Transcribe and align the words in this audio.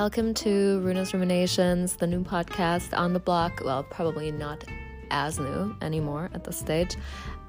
Welcome 0.00 0.32
to 0.32 0.80
Runa's 0.80 1.12
Ruminations, 1.12 1.96
the 1.96 2.06
new 2.06 2.24
podcast 2.24 2.98
on 2.98 3.12
the 3.12 3.20
block. 3.20 3.60
Well, 3.62 3.82
probably 3.82 4.32
not 4.32 4.64
as 5.10 5.38
new 5.38 5.76
anymore 5.82 6.30
at 6.32 6.42
this 6.42 6.58
stage, 6.58 6.96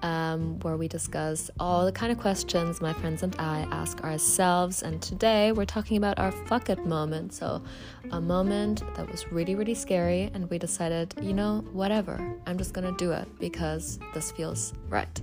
um, 0.01 0.59
where 0.59 0.75
we 0.75 0.89
discuss 0.89 1.49
all 1.61 1.85
the 1.85 1.93
kind 1.93 2.11
of 2.11 2.17
questions 2.17 2.81
my 2.81 2.91
friends 2.91 3.23
and 3.23 3.33
I 3.39 3.61
ask 3.71 4.03
ourselves. 4.03 4.83
And 4.83 5.01
today 5.01 5.53
we're 5.53 5.63
talking 5.63 5.95
about 5.95 6.19
our 6.19 6.33
fuck 6.33 6.69
it 6.69 6.85
moment. 6.85 7.33
So, 7.33 7.63
a 8.11 8.19
moment 8.19 8.83
that 8.95 9.09
was 9.09 9.31
really, 9.31 9.55
really 9.55 9.73
scary, 9.73 10.29
and 10.33 10.49
we 10.49 10.57
decided, 10.57 11.13
you 11.21 11.33
know, 11.33 11.63
whatever, 11.71 12.19
I'm 12.47 12.57
just 12.57 12.73
gonna 12.73 12.91
do 12.97 13.13
it 13.13 13.29
because 13.39 13.97
this 14.13 14.29
feels 14.29 14.73
right. 14.89 15.21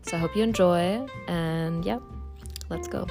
So, 0.00 0.16
I 0.16 0.20
hope 0.20 0.34
you 0.34 0.42
enjoy, 0.42 1.06
and 1.28 1.84
yeah, 1.84 1.98
let's 2.70 2.88
go. 2.88 3.06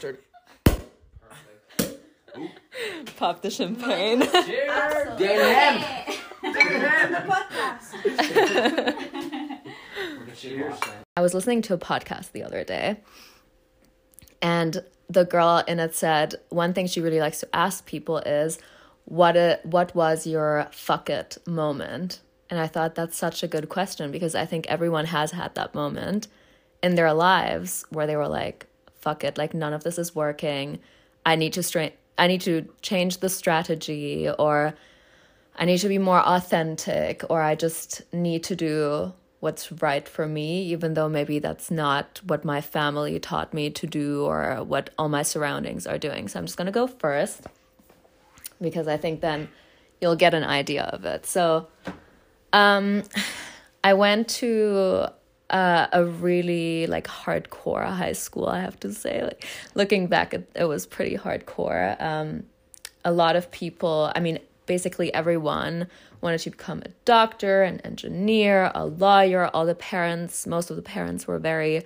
Fucking 0.00 0.18
bastard. 1.76 1.98
Pop 3.16 3.42
the 3.42 3.50
champagne. 3.50 4.20
Dan 4.20 5.18
Ham. 5.18 6.16
Cheers. 10.34 10.74
I 11.16 11.20
was 11.20 11.34
listening 11.34 11.60
to 11.62 11.74
a 11.74 11.78
podcast 11.78 12.32
the 12.32 12.42
other 12.42 12.64
day, 12.64 13.00
and 14.40 14.82
the 15.08 15.24
girl 15.24 15.62
in 15.68 15.78
it 15.78 15.94
said 15.94 16.36
one 16.48 16.72
thing 16.72 16.86
she 16.86 17.02
really 17.02 17.20
likes 17.20 17.40
to 17.40 17.48
ask 17.54 17.84
people 17.84 18.18
is, 18.18 18.58
"What 19.04 19.36
a, 19.36 19.60
what 19.64 19.94
was 19.94 20.26
your 20.26 20.68
fuck 20.72 21.10
it 21.10 21.36
moment?" 21.46 22.20
And 22.48 22.58
I 22.58 22.66
thought 22.68 22.94
that's 22.94 23.18
such 23.18 23.42
a 23.42 23.48
good 23.48 23.68
question 23.68 24.10
because 24.10 24.34
I 24.34 24.46
think 24.46 24.66
everyone 24.66 25.06
has 25.06 25.32
had 25.32 25.54
that 25.56 25.74
moment 25.74 26.26
in 26.82 26.94
their 26.94 27.12
lives 27.12 27.84
where 27.90 28.06
they 28.06 28.16
were 28.16 28.28
like, 28.28 28.66
"Fuck 29.00 29.24
it, 29.24 29.38
like 29.38 29.54
none 29.54 29.72
of 29.72 29.84
this 29.84 29.98
is 29.98 30.14
working. 30.14 30.78
I 31.24 31.36
need 31.36 31.52
to 31.54 31.62
straight, 31.62 31.94
I 32.18 32.26
need 32.26 32.40
to 32.42 32.68
change 32.82 33.18
the 33.18 33.28
strategy, 33.28 34.28
or 34.38 34.74
I 35.56 35.64
need 35.64 35.78
to 35.78 35.88
be 35.88 35.98
more 35.98 36.20
authentic, 36.20 37.24
or 37.28 37.42
I 37.42 37.54
just 37.54 38.02
need 38.12 38.44
to 38.44 38.56
do." 38.56 39.12
what's 39.40 39.72
right 39.72 40.06
for 40.06 40.26
me, 40.26 40.62
even 40.64 40.94
though 40.94 41.08
maybe 41.08 41.38
that's 41.38 41.70
not 41.70 42.20
what 42.26 42.44
my 42.44 42.60
family 42.60 43.18
taught 43.18 43.52
me 43.52 43.70
to 43.70 43.86
do 43.86 44.24
or 44.24 44.62
what 44.62 44.90
all 44.98 45.08
my 45.08 45.22
surroundings 45.22 45.86
are 45.86 45.98
doing. 45.98 46.28
So 46.28 46.38
I'm 46.38 46.44
just 46.44 46.58
going 46.58 46.66
to 46.66 46.72
go 46.72 46.86
first 46.86 47.46
because 48.60 48.86
I 48.86 48.98
think 48.98 49.22
then 49.22 49.48
you'll 50.00 50.16
get 50.16 50.34
an 50.34 50.44
idea 50.44 50.84
of 50.84 51.04
it. 51.06 51.24
So 51.24 51.68
um, 52.52 53.02
I 53.84 53.94
went 53.94 54.28
to 54.28 55.06
uh, 55.50 55.88
a 55.92 56.04
really 56.04 56.86
like 56.86 57.06
hardcore 57.06 57.84
high 57.84 58.12
school, 58.12 58.46
I 58.46 58.60
have 58.60 58.78
to 58.80 58.92
say. 58.92 59.22
Like 59.22 59.44
looking 59.74 60.06
back, 60.06 60.32
it, 60.34 60.50
it 60.54 60.64
was 60.64 60.86
pretty 60.86 61.16
hardcore. 61.16 62.00
Um, 62.00 62.44
a 63.04 63.12
lot 63.12 63.36
of 63.36 63.50
people, 63.50 64.12
I 64.14 64.20
mean, 64.20 64.38
basically 64.66 65.12
everyone 65.12 65.88
wanted 66.20 66.38
to 66.38 66.50
become 66.50 66.82
a 66.84 66.90
doctor, 67.04 67.62
an 67.62 67.80
engineer, 67.80 68.70
a 68.74 68.86
lawyer. 68.86 69.50
All 69.52 69.66
the 69.66 69.74
parents, 69.74 70.46
most 70.46 70.70
of 70.70 70.76
the 70.76 70.82
parents 70.82 71.26
were 71.26 71.38
very 71.38 71.84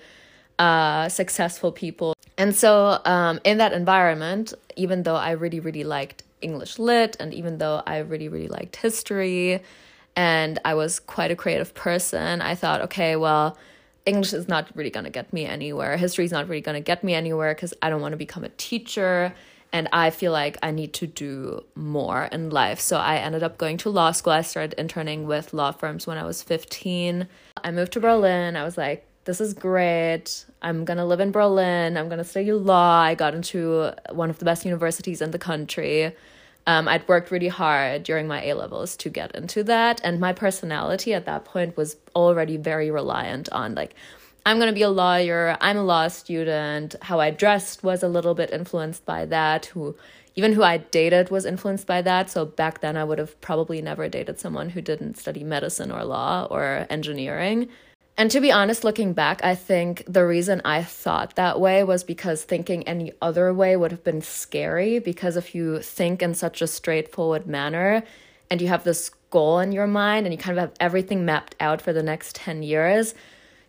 uh, 0.59 1.09
successful 1.09 1.73
people. 1.73 2.15
And 2.37 2.55
so, 2.55 3.01
um, 3.05 3.41
in 3.45 3.59
that 3.59 3.73
environment, 3.73 4.53
even 4.77 5.05
though 5.05 5.17
I 5.17 5.33
really, 5.33 5.61
really 5.61 5.85
liked 5.85 6.25
English 6.41 6.79
lit, 6.79 7.17
and 7.21 7.33
even 7.33 7.59
though 7.59 7.83
I 7.87 7.99
really, 7.99 8.29
really 8.29 8.49
liked 8.49 8.77
history, 8.77 9.63
and 10.17 10.59
I 10.65 10.75
was 10.75 11.01
quite 11.01 11.31
a 11.31 11.37
creative 11.37 11.75
person, 11.75 12.41
I 12.41 12.55
thought, 12.55 12.81
okay, 12.83 13.17
well, 13.17 13.59
English 14.07 14.33
is 14.33 14.49
not 14.49 14.71
really 14.75 14.91
going 14.91 15.05
to 15.05 15.11
get 15.11 15.33
me 15.33 15.47
anywhere. 15.47 15.97
History 15.97 16.25
is 16.25 16.33
not 16.33 16.49
really 16.49 16.61
going 16.61 16.77
to 16.77 16.81
get 16.81 17.03
me 17.03 17.15
anywhere 17.15 17.55
because 17.55 17.73
I 17.83 17.91
don't 17.91 18.01
want 18.01 18.13
to 18.13 18.19
become 18.19 18.45
a 18.45 18.51
teacher 18.51 19.35
and 19.75 19.89
I 19.93 20.11
feel 20.11 20.31
like 20.31 20.57
I 20.63 20.71
need 20.71 20.93
to 20.95 21.07
do 21.09 21.65
more 21.75 22.29
in 22.31 22.51
life. 22.51 22.79
So 22.79 22.97
I 22.97 23.17
ended 23.17 23.43
up 23.43 23.59
going 23.59 23.77
to 23.79 23.91
law 23.91 24.13
school. 24.13 24.33
I 24.33 24.43
started 24.43 24.75
interning 24.79 25.27
with 25.27 25.53
law 25.53 25.73
firms 25.73 26.07
when 26.07 26.17
I 26.17 26.25
was 26.25 26.43
15. 26.43 27.27
I 27.65 27.71
moved 27.73 27.93
to 27.95 28.01
Berlin. 28.01 28.55
I 28.55 28.63
was 28.63 28.79
like, 28.79 29.05
this 29.25 29.41
is 29.41 29.53
great. 29.53 30.45
I'm 30.63 30.85
going 30.85 30.99
to 30.99 31.05
live 31.05 31.19
in 31.19 31.33
Berlin. 31.33 31.97
I'm 31.97 32.09
going 32.09 32.19
to 32.19 32.25
study 32.25 32.53
law. 32.53 33.01
I 33.01 33.17
got 33.17 33.35
into 33.35 33.93
one 34.11 34.31
of 34.31 34.39
the 34.39 34.45
best 34.45 34.65
universities 34.65 35.21
in 35.21 35.33
the 35.33 35.41
country. 35.41 36.15
Um, 36.67 36.89
I'd 36.89 37.07
worked 37.07 37.31
really 37.31 37.49
hard 37.49 38.05
during 38.05 38.27
my 38.27 38.43
A 38.45 38.55
levels 38.55 38.97
to 38.99 39.11
get 39.11 39.35
into 39.35 39.63
that. 39.65 40.01
And 40.03 40.19
my 40.19 40.33
personality 40.33 41.13
at 41.13 41.27
that 41.27 41.45
point 41.45 41.77
was 41.77 41.97
already 42.17 42.57
very 42.57 42.91
reliant 42.91 43.49
on 43.51 43.75
like, 43.75 43.95
I'm 44.47 44.59
going 44.59 44.69
to 44.69 44.75
be 44.75 44.83
a 44.83 44.91
lawyer. 44.91 45.57
I'm 45.61 45.79
a 45.79 45.83
law 45.83 46.09
student. 46.09 46.97
How 47.03 47.21
I 47.21 47.31
dressed 47.31 47.83
was 47.83 48.03
a 48.03 48.09
little 48.09 48.35
bit 48.35 48.51
influenced 48.51 49.05
by 49.07 49.25
that. 49.27 49.67
Who 49.67 49.97
even 50.37 50.53
who 50.53 50.63
I 50.63 50.79
dated 50.79 51.31
was 51.31 51.45
influenced 51.47 51.87
by 51.87 52.03
that. 52.03 52.29
So 52.29 52.45
back 52.45 52.81
then 52.81 52.97
I 52.97 53.05
would 53.05 53.19
have 53.19 53.41
probably 53.41 53.81
never 53.81 54.09
dated 54.09 54.41
someone 54.41 54.71
who 54.71 54.81
didn't 54.81 55.17
study 55.17 55.45
medicine 55.45 55.93
or 55.93 56.05
law 56.05 56.47
or 56.51 56.87
engineering. 56.91 57.69
And 58.17 58.31
to 58.31 58.41
be 58.41 58.53
honest, 58.53 58.85
looking 58.85 59.13
back, 59.13 59.43
I 59.43 59.57
think 59.57 60.05
the 60.07 60.25
reason 60.25 60.63
I 60.65 60.85
thought 60.85 61.35
that 61.35 61.61
way 61.61 61.83
was 61.83 62.05
because 62.05 62.45
thinking 62.45 62.87
any 62.87 63.13
other 63.21 63.53
way 63.53 63.77
would 63.77 63.91
have 63.91 64.05
been 64.05 64.23
scary. 64.23 65.01
Because 65.01 65.37
if 65.37 65.55
you 65.55 65.81
think 65.81 66.23
in 66.23 66.35
such 66.35 66.63
a 66.63 66.69
straightforward 66.69 67.47
manner 67.47 68.05
and 68.51 68.61
you 68.61 68.69
have 68.69 68.85
this 68.85 69.11
goal 69.31 69.59
in 69.59 69.73
your 69.73 69.89
mind 69.89 70.27
and 70.27 70.33
you 70.33 70.39
kind 70.39 70.57
of 70.57 70.63
have 70.63 70.77
everything 70.79 71.25
mapped 71.25 71.57
out 71.59 71.83
for 71.83 71.93
the 71.93 72.05
next 72.05 72.37
10 72.37 72.63
years, 72.63 73.15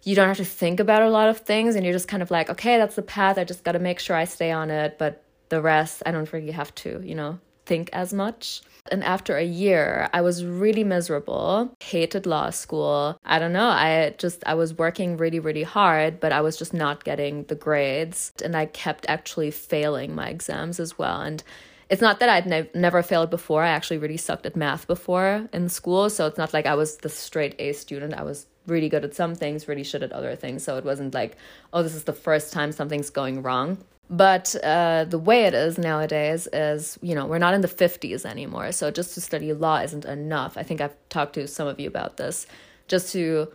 you 0.06 0.16
don't 0.16 0.28
have 0.28 0.38
to 0.38 0.46
think 0.46 0.80
about 0.80 1.02
a 1.02 1.10
lot 1.10 1.28
of 1.28 1.40
things 1.40 1.76
and 1.76 1.84
you're 1.84 1.94
just 1.94 2.08
kind 2.08 2.24
of 2.24 2.32
like 2.32 2.50
okay 2.50 2.78
that's 2.78 2.96
the 2.96 3.02
path 3.02 3.38
i 3.38 3.44
just 3.44 3.64
got 3.64 3.74
to 3.74 3.80
make 3.80 4.00
sure 4.00 4.16
i 4.16 4.24
stay 4.24 4.52
on 4.52 4.70
it 4.72 4.98
but 4.98 5.24
the 5.50 5.60
rest 5.60 6.02
i 6.06 6.12
don't 6.12 6.32
really 6.32 6.52
have 6.52 6.74
to 6.76 7.02
you 7.04 7.16
know 7.16 7.40
think 7.66 7.90
as 7.94 8.14
much 8.14 8.62
and 8.92 9.04
after 9.04 9.38
a 9.38 9.44
year 9.44 10.10
i 10.14 10.22
was 10.22 10.46
really 10.46 10.84
miserable 10.84 11.76
hated 11.80 12.26
law 12.26 12.50
school 12.50 13.20
i 13.26 13.40
don't 13.40 13.54
know 13.54 13.68
i 13.68 14.14
just 14.18 14.44
i 14.46 14.54
was 14.54 14.74
working 14.74 15.18
really 15.18 15.40
really 15.40 15.64
hard 15.64 16.20
but 16.20 16.32
i 16.32 16.42
was 16.42 16.58
just 16.58 16.74
not 16.74 17.04
getting 17.04 17.44
the 17.46 17.56
grades 17.56 18.32
and 18.44 18.56
i 18.56 18.66
kept 18.66 19.06
actually 19.08 19.52
failing 19.52 20.14
my 20.14 20.30
exams 20.30 20.80
as 20.80 20.98
well 20.98 21.22
and 21.22 21.44
it's 21.90 22.02
not 22.02 22.20
that 22.20 22.30
I'd 22.30 22.48
ne- 22.48 22.70
never 22.74 23.04
failed 23.04 23.30
before. 23.30 23.64
I 23.64 23.70
actually 23.70 24.00
really 24.00 24.18
sucked 24.18 24.46
at 24.46 24.56
math 24.56 24.88
before 24.88 25.48
in 25.54 25.70
school. 25.70 26.10
So 26.10 26.26
it's 26.26 26.38
not 26.38 26.54
like 26.54 26.66
I 26.66 26.76
was 26.76 26.98
the 26.98 27.10
straight 27.10 27.56
A 27.60 27.74
student. 27.74 28.16
I 28.16 28.24
was 28.24 28.48
really 28.68 28.90
good 28.90 29.06
at 29.06 29.14
some 29.14 29.36
things, 29.36 29.68
really 29.68 29.84
shit 29.84 30.02
at 30.02 30.12
other 30.12 30.36
things. 30.36 30.64
So 30.64 30.78
it 30.78 30.86
wasn't 30.86 31.14
like, 31.14 31.38
oh, 31.74 31.84
this 31.84 31.94
is 31.94 32.06
the 32.06 32.14
first 32.14 32.52
time 32.52 32.72
something's 32.72 33.10
going 33.10 33.44
wrong. 33.44 33.78
But 34.10 34.56
uh, 34.64 35.06
the 35.06 35.18
way 35.18 35.46
it 35.46 35.54
is 35.54 35.78
nowadays 35.78 36.48
is, 36.54 37.00
you 37.02 37.16
know, 37.16 37.26
we're 37.26 37.40
not 37.40 37.56
in 37.56 37.62
the 37.62 37.68
50s 37.68 38.26
anymore. 38.26 38.72
So 38.72 38.92
just 38.92 39.16
to 39.16 39.22
study 39.22 39.52
law 39.54 39.80
isn't 39.80 40.06
enough. 40.06 40.58
I 40.58 40.64
think 40.64 40.80
I've 40.80 40.96
talked 41.10 41.34
to 41.36 41.48
some 41.48 41.68
of 41.68 41.80
you 41.80 41.88
about 41.88 42.18
this. 42.18 42.46
Just 42.88 43.12
to, 43.14 43.52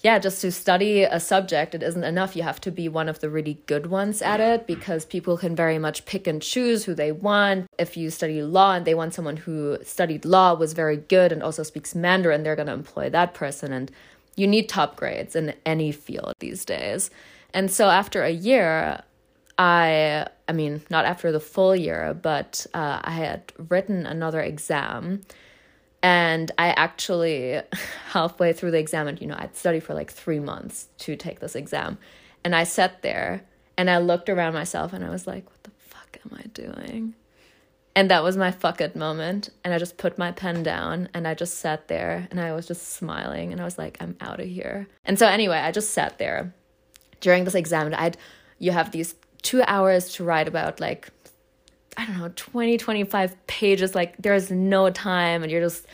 yeah, 0.00 0.18
just 0.18 0.40
to 0.40 0.50
study 0.50 1.02
a 1.02 1.20
subject, 1.20 1.74
it 1.74 1.82
isn't 1.82 2.04
enough. 2.04 2.34
You 2.34 2.44
have 2.44 2.62
to 2.62 2.70
be 2.70 2.88
one 2.88 3.10
of 3.10 3.20
the 3.20 3.28
really 3.28 3.58
good 3.66 3.88
ones 3.88 4.22
at 4.22 4.40
it 4.40 4.66
because 4.66 5.04
people 5.04 5.36
can 5.36 5.54
very 5.54 5.78
much 5.78 6.06
pick 6.06 6.26
and 6.26 6.40
choose 6.40 6.84
who 6.84 6.94
they 6.94 7.12
want. 7.12 7.66
If 7.78 7.94
you 7.94 8.08
study 8.08 8.40
law 8.40 8.72
and 8.72 8.86
they 8.86 8.94
want 8.94 9.12
someone 9.12 9.36
who 9.36 9.76
studied 9.82 10.24
law, 10.24 10.54
was 10.54 10.72
very 10.72 10.96
good, 10.96 11.30
and 11.30 11.42
also 11.42 11.62
speaks 11.62 11.94
Mandarin, 11.94 12.42
they're 12.42 12.56
going 12.56 12.68
to 12.68 12.72
employ 12.72 13.10
that 13.10 13.34
person. 13.34 13.74
And 13.74 13.90
you 14.34 14.46
need 14.46 14.70
top 14.70 14.96
grades 14.96 15.36
in 15.36 15.52
any 15.66 15.92
field 15.92 16.32
these 16.38 16.64
days. 16.64 17.10
And 17.52 17.70
so 17.70 17.90
after 17.90 18.22
a 18.22 18.30
year, 18.30 19.02
I, 19.58 20.26
I 20.46 20.52
mean, 20.52 20.82
not 20.88 21.04
after 21.04 21.32
the 21.32 21.40
full 21.40 21.74
year, 21.74 22.14
but 22.14 22.64
uh, 22.72 23.00
I 23.02 23.10
had 23.10 23.52
written 23.68 24.06
another 24.06 24.40
exam. 24.40 25.22
And 26.00 26.52
I 26.58 26.68
actually, 26.68 27.60
halfway 28.10 28.52
through 28.52 28.70
the 28.70 28.78
exam, 28.78 29.08
and 29.08 29.20
you 29.20 29.26
know, 29.26 29.36
I'd 29.36 29.56
studied 29.56 29.82
for 29.82 29.94
like 29.94 30.12
three 30.12 30.38
months 30.38 30.88
to 30.98 31.16
take 31.16 31.40
this 31.40 31.56
exam. 31.56 31.98
And 32.44 32.54
I 32.54 32.64
sat 32.64 33.02
there 33.02 33.42
and 33.76 33.90
I 33.90 33.98
looked 33.98 34.28
around 34.28 34.54
myself 34.54 34.92
and 34.92 35.04
I 35.04 35.10
was 35.10 35.26
like, 35.26 35.44
what 35.50 35.62
the 35.64 35.70
fuck 35.70 36.18
am 36.24 36.38
I 36.38 36.46
doing? 36.48 37.14
And 37.96 38.12
that 38.12 38.22
was 38.22 38.36
my 38.36 38.52
fuck 38.52 38.80
it 38.80 38.94
moment. 38.94 39.50
And 39.64 39.74
I 39.74 39.78
just 39.78 39.96
put 39.96 40.18
my 40.18 40.30
pen 40.30 40.62
down 40.62 41.08
and 41.14 41.26
I 41.26 41.34
just 41.34 41.58
sat 41.58 41.88
there 41.88 42.28
and 42.30 42.40
I 42.40 42.52
was 42.52 42.68
just 42.68 42.92
smiling 42.92 43.50
and 43.50 43.60
I 43.60 43.64
was 43.64 43.76
like, 43.76 43.96
I'm 44.00 44.16
out 44.20 44.38
of 44.38 44.46
here. 44.46 44.86
And 45.04 45.18
so 45.18 45.26
anyway, 45.26 45.56
I 45.56 45.72
just 45.72 45.90
sat 45.90 46.18
there 46.18 46.54
during 47.20 47.42
this 47.42 47.56
exam. 47.56 47.92
I'd 47.96 48.16
you 48.60 48.70
have 48.72 48.92
these 48.92 49.14
two 49.42 49.62
hours 49.66 50.14
to 50.14 50.24
write 50.24 50.48
about 50.48 50.80
like 50.80 51.08
I 51.96 52.06
don't 52.06 52.18
know, 52.18 52.32
20, 52.36 52.78
25 52.78 53.46
pages. 53.48 53.94
Like 53.94 54.16
there's 54.18 54.52
no 54.52 54.88
time 54.90 55.42
and 55.42 55.50
you're 55.50 55.60
just 55.60 55.84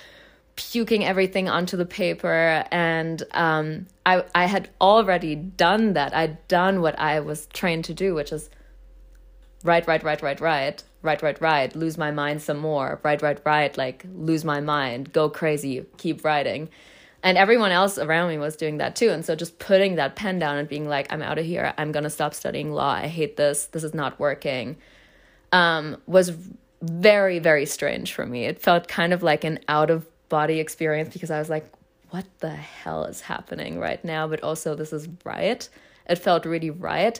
puking 0.54 1.04
everything 1.04 1.48
onto 1.48 1.78
the 1.78 1.86
paper. 1.86 2.64
And 2.70 3.22
um, 3.30 3.86
I, 4.04 4.24
I 4.34 4.44
had 4.44 4.68
already 4.82 5.34
done 5.34 5.94
that. 5.94 6.14
I'd 6.14 6.46
done 6.46 6.82
what 6.82 6.98
I 6.98 7.20
was 7.20 7.46
trained 7.46 7.86
to 7.86 7.94
do, 7.94 8.14
which 8.14 8.32
is 8.32 8.50
write, 9.62 9.86
write, 9.86 10.04
write, 10.04 10.20
write, 10.20 10.40
write 10.40 10.84
write, 11.04 11.22
write, 11.22 11.40
right, 11.40 11.76
lose 11.76 11.98
my 11.98 12.10
mind 12.10 12.42
some 12.42 12.58
more, 12.58 12.98
write, 13.04 13.22
write, 13.22 13.40
write, 13.44 13.76
like 13.76 14.04
lose 14.14 14.44
my 14.44 14.60
mind, 14.60 15.12
go 15.12 15.28
crazy, 15.28 15.84
keep 15.98 16.24
writing. 16.24 16.68
And 17.24 17.38
everyone 17.38 17.72
else 17.72 17.96
around 17.96 18.28
me 18.28 18.36
was 18.36 18.54
doing 18.54 18.76
that 18.76 18.94
too. 18.94 19.08
And 19.08 19.24
so 19.24 19.34
just 19.34 19.58
putting 19.58 19.94
that 19.94 20.14
pen 20.14 20.38
down 20.38 20.58
and 20.58 20.68
being 20.68 20.86
like, 20.86 21.10
I'm 21.10 21.22
out 21.22 21.38
of 21.38 21.46
here. 21.46 21.72
I'm 21.78 21.90
going 21.90 22.04
to 22.04 22.10
stop 22.10 22.34
studying 22.34 22.70
law. 22.70 22.90
I 22.90 23.06
hate 23.06 23.38
this. 23.38 23.64
This 23.66 23.82
is 23.82 23.94
not 23.94 24.20
working. 24.20 24.76
Um, 25.50 25.96
was 26.06 26.32
very, 26.82 27.38
very 27.38 27.64
strange 27.64 28.12
for 28.12 28.26
me. 28.26 28.44
It 28.44 28.60
felt 28.60 28.88
kind 28.88 29.14
of 29.14 29.22
like 29.22 29.42
an 29.42 29.58
out 29.68 29.88
of 29.88 30.06
body 30.28 30.60
experience 30.60 31.14
because 31.14 31.30
I 31.30 31.38
was 31.38 31.48
like, 31.48 31.66
what 32.10 32.26
the 32.40 32.50
hell 32.50 33.06
is 33.06 33.22
happening 33.22 33.80
right 33.80 34.04
now? 34.04 34.28
But 34.28 34.42
also, 34.42 34.74
this 34.74 34.92
is 34.92 35.08
right. 35.24 35.66
It 36.06 36.16
felt 36.16 36.44
really 36.44 36.70
right. 36.70 37.18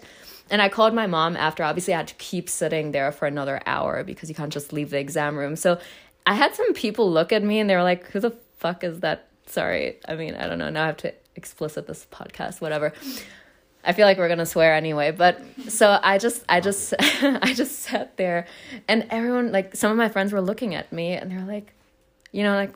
And 0.51 0.61
I 0.61 0.69
called 0.69 0.93
my 0.93 1.07
mom 1.07 1.35
after. 1.35 1.65
Obviously, 1.65 1.95
I 1.95 1.99
had 1.99 2.09
to 2.09 2.15
keep 2.17 2.51
sitting 2.51 2.93
there 2.93 3.11
for 3.11 3.27
another 3.27 3.63
hour 3.65 4.05
because 4.05 4.29
you 4.29 4.35
can't 4.35 4.53
just 4.53 4.71
leave 4.71 4.91
the 4.91 4.99
exam 4.99 5.39
room. 5.39 5.57
So 5.57 5.79
I 6.27 6.35
had 6.35 6.55
some 6.55 6.75
people 6.75 7.11
look 7.11 7.33
at 7.33 7.43
me 7.43 7.59
and 7.59 7.71
they 7.71 7.75
were 7.75 7.83
like, 7.83 8.07
who 8.11 8.21
the 8.21 8.33
fuck 8.59 8.85
is 8.85 9.01
that? 9.01 9.29
Sorry. 9.47 9.99
I 10.07 10.15
mean, 10.15 10.35
I 10.35 10.47
don't 10.49 10.59
know. 10.59 10.71
Now 10.71 10.85
I 10.85 10.87
have 10.87 10.97
to 10.99 11.15
explicit 11.37 11.87
this 11.87 12.07
podcast, 12.11 12.61
whatever. 12.61 12.93
I 13.85 13.93
feel 13.93 14.07
like 14.07 14.17
we're 14.17 14.29
gonna 14.29 14.47
swear 14.47 14.75
anyway, 14.75 15.11
but 15.11 15.41
so 15.69 15.99
I 16.03 16.19
just 16.19 16.43
I 16.49 16.61
just 16.61 16.95
I 17.01 17.53
just 17.55 17.81
sat 17.81 18.17
there 18.17 18.47
and 18.89 19.07
everyone 19.11 19.53
like 19.53 19.77
some 19.77 19.91
of 19.91 19.99
my 19.99 20.09
friends 20.09 20.33
were 20.33 20.41
looking 20.41 20.75
at 20.75 20.93
me 20.93 21.13
and 21.13 21.31
they 21.31 21.37
were 21.37 21.43
like, 21.43 21.73
you 22.33 22.43
know, 22.43 22.55
like, 22.55 22.75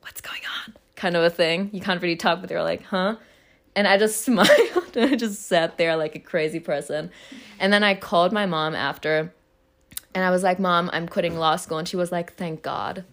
what's 0.00 0.20
going 0.20 0.40
on? 0.66 0.74
Kind 0.96 1.16
of 1.16 1.24
a 1.24 1.30
thing. 1.30 1.70
You 1.72 1.80
can't 1.80 2.00
really 2.00 2.16
talk, 2.16 2.40
but 2.40 2.48
they 2.48 2.54
were 2.54 2.62
like, 2.62 2.84
huh? 2.84 3.16
And 3.74 3.88
I 3.88 3.98
just 3.98 4.20
smiled 4.24 4.96
and 4.96 5.12
I 5.12 5.16
just 5.16 5.42
sat 5.42 5.76
there 5.76 5.96
like 5.96 6.14
a 6.14 6.20
crazy 6.20 6.60
person. 6.60 7.10
And 7.58 7.72
then 7.72 7.82
I 7.82 7.94
called 7.94 8.32
my 8.32 8.46
mom 8.46 8.74
after 8.74 9.32
and 10.14 10.24
I 10.24 10.30
was 10.30 10.44
like, 10.44 10.60
Mom, 10.60 10.88
I'm 10.92 11.08
quitting 11.08 11.36
law 11.36 11.56
school. 11.56 11.78
And 11.78 11.88
she 11.88 11.96
was 11.96 12.12
like, 12.12 12.34
Thank 12.34 12.62
God. 12.62 13.04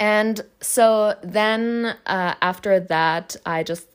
And 0.00 0.40
so 0.62 1.14
then 1.22 1.94
uh, 2.06 2.34
after 2.40 2.80
that, 2.80 3.36
I 3.44 3.62
just 3.62 3.86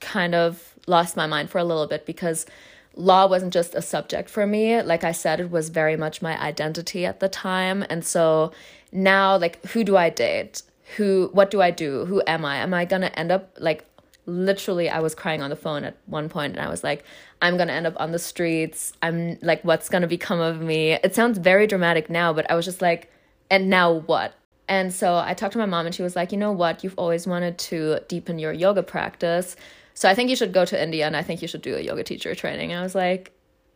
kind 0.00 0.34
of 0.34 0.74
lost 0.86 1.16
my 1.16 1.26
mind 1.26 1.50
for 1.50 1.58
a 1.58 1.64
little 1.64 1.86
bit 1.86 2.06
because 2.06 2.46
law 2.94 3.28
wasn't 3.28 3.52
just 3.52 3.74
a 3.74 3.82
subject 3.82 4.30
for 4.30 4.46
me. 4.46 4.80
Like 4.80 5.04
I 5.04 5.12
said, 5.12 5.38
it 5.38 5.50
was 5.50 5.68
very 5.68 5.96
much 5.96 6.22
my 6.22 6.40
identity 6.40 7.04
at 7.04 7.20
the 7.20 7.28
time. 7.28 7.84
And 7.90 8.04
so 8.04 8.52
now, 8.90 9.36
like, 9.36 9.64
who 9.66 9.84
do 9.84 9.96
I 9.96 10.08
date? 10.08 10.62
Who, 10.96 11.28
what 11.32 11.50
do 11.50 11.60
I 11.60 11.70
do? 11.70 12.06
Who 12.06 12.22
am 12.26 12.44
I? 12.44 12.56
Am 12.56 12.72
I 12.72 12.86
gonna 12.86 13.12
end 13.14 13.30
up 13.30 13.54
like 13.58 13.84
literally 14.24 14.88
I 14.88 15.00
was 15.00 15.14
crying 15.14 15.42
on 15.42 15.50
the 15.50 15.56
phone 15.56 15.84
at 15.84 15.96
one 16.06 16.28
point 16.28 16.56
and 16.56 16.64
I 16.64 16.70
was 16.70 16.82
like, 16.82 17.04
I'm 17.42 17.58
gonna 17.58 17.72
end 17.72 17.86
up 17.86 18.00
on 18.00 18.12
the 18.12 18.18
streets. 18.18 18.94
I'm 19.02 19.38
like, 19.42 19.62
what's 19.64 19.90
gonna 19.90 20.06
become 20.06 20.40
of 20.40 20.62
me? 20.62 20.92
It 20.92 21.14
sounds 21.14 21.38
very 21.38 21.66
dramatic 21.66 22.08
now, 22.08 22.32
but 22.32 22.50
I 22.50 22.54
was 22.54 22.64
just 22.64 22.80
like, 22.80 23.10
and 23.50 23.68
now 23.68 23.92
what? 23.92 24.34
And 24.68 24.92
so 24.92 25.16
I 25.16 25.34
talked 25.34 25.52
to 25.52 25.58
my 25.58 25.66
mom 25.66 25.86
and 25.86 25.94
she 25.94 26.02
was 26.02 26.16
like, 26.16 26.32
you 26.32 26.38
know 26.38 26.52
what? 26.52 26.82
You've 26.82 26.98
always 26.98 27.26
wanted 27.26 27.58
to 27.58 28.00
deepen 28.08 28.38
your 28.38 28.52
yoga 28.52 28.82
practice. 28.82 29.56
So 29.94 30.08
I 30.08 30.14
think 30.14 30.28
you 30.28 30.36
should 30.36 30.52
go 30.52 30.64
to 30.64 30.82
India 30.82 31.06
and 31.06 31.16
I 31.16 31.22
think 31.22 31.40
you 31.40 31.48
should 31.48 31.62
do 31.62 31.76
a 31.76 31.80
yoga 31.80 32.02
teacher 32.02 32.34
training. 32.34 32.72
And 32.72 32.80
I 32.80 32.82
was 32.82 32.94
like, 32.94 33.32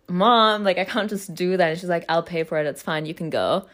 Mom, 0.09 0.65
like 0.65 0.79
I 0.79 0.85
can't 0.85 1.09
just 1.09 1.35
do 1.35 1.57
that. 1.57 1.71
And 1.71 1.79
she's 1.79 1.89
like, 1.89 2.05
I'll 2.09 2.23
pay 2.23 2.43
for 2.43 2.59
it. 2.59 2.67
It's 2.67 2.83
fine. 2.83 3.07
You 3.07 3.15
can 3.15 3.31
go. 3.31 3.67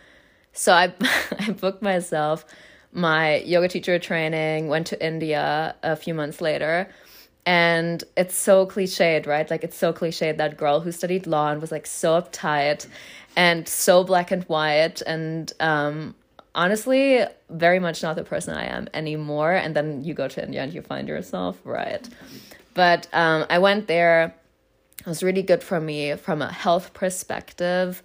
So 0.53 0.73
I 0.73 0.93
I 1.39 1.51
booked 1.51 1.83
myself 1.83 2.45
my 2.93 3.37
yoga 3.41 3.69
teacher 3.69 3.99
training, 3.99 4.69
went 4.69 4.87
to 4.89 5.07
India 5.07 5.77
a 5.83 5.97
few 5.97 6.15
months 6.15 6.41
later. 6.41 6.89
And 7.45 8.03
it's 8.17 8.35
so 8.35 8.67
cliched, 8.67 9.27
right? 9.27 9.49
Like 9.51 9.65
it's 9.65 9.77
so 9.77 9.93
cliched 9.93 10.39
that 10.39 10.57
girl 10.57 10.81
who 10.81 10.91
studied 10.91 11.27
law 11.27 11.51
and 11.51 11.61
was 11.61 11.71
like 11.71 11.87
so 11.87 12.21
uptight 12.21 12.87
and 13.37 13.69
so 13.69 14.03
black 14.03 14.31
and 14.31 14.43
white 14.45 15.03
and 15.03 15.53
um 15.61 16.15
honestly 16.57 17.25
very 17.51 17.79
much 17.79 18.03
not 18.03 18.17
the 18.17 18.25
person 18.25 18.55
I 18.55 18.65
am 18.65 18.89
anymore. 18.93 19.53
And 19.53 19.77
then 19.77 20.03
you 20.03 20.15
go 20.15 20.27
to 20.27 20.43
India 20.43 20.63
and 20.63 20.73
you 20.73 20.83
find 20.83 21.07
yourself, 21.07 21.61
right? 21.65 22.09
But 22.75 23.07
um, 23.13 23.47
I 23.49 23.59
went 23.59 23.87
there. 23.87 24.35
It 25.01 25.07
was 25.07 25.23
really 25.23 25.43
good 25.43 25.63
for 25.63 25.81
me 25.81 26.17
from 26.17 26.43
a 26.43 26.51
health 26.51 26.93
perspective. 26.95 28.03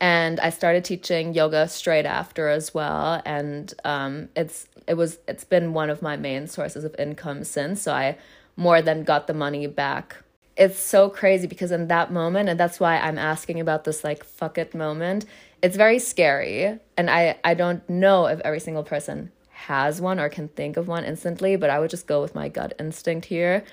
And 0.00 0.40
I 0.40 0.50
started 0.50 0.84
teaching 0.84 1.32
yoga 1.32 1.68
straight 1.68 2.06
after 2.06 2.48
as 2.48 2.74
well. 2.74 3.22
And 3.24 3.72
um, 3.84 4.28
it's 4.36 4.66
it 4.86 4.94
was 4.94 5.18
it's 5.28 5.44
been 5.44 5.72
one 5.72 5.88
of 5.88 6.02
my 6.02 6.16
main 6.16 6.48
sources 6.48 6.84
of 6.84 6.94
income 6.98 7.44
since. 7.44 7.82
So 7.82 7.92
I 7.92 8.18
more 8.56 8.82
than 8.82 9.04
got 9.04 9.28
the 9.28 9.34
money 9.34 9.66
back 9.66 10.16
it's 10.62 10.78
so 10.78 11.10
crazy 11.10 11.48
because 11.48 11.72
in 11.72 11.88
that 11.88 12.12
moment 12.12 12.48
and 12.48 12.58
that's 12.58 12.78
why 12.78 12.96
i'm 12.98 13.18
asking 13.18 13.58
about 13.58 13.82
this 13.82 14.04
like 14.04 14.22
fuck 14.22 14.56
it 14.56 14.74
moment 14.74 15.26
it's 15.60 15.76
very 15.76 15.98
scary. 15.98 16.78
And 16.96 17.10
i 17.10 17.36
i 17.42 17.52
don't 17.54 17.88
know 17.90 18.26
if 18.26 18.38
every 18.40 18.60
single 18.60 18.84
person 18.84 19.32
has 19.50 20.00
one 20.00 20.20
or 20.20 20.28
can 20.28 20.46
think 20.48 20.76
of 20.76 20.86
one 20.86 21.04
instantly 21.04 21.56
but 21.56 21.68
i 21.68 21.80
would 21.80 21.90
just 21.90 22.06
go 22.06 22.22
with 22.22 22.36
my 22.36 22.48
gut 22.48 22.74
instinct 22.78 23.26
here 23.26 23.64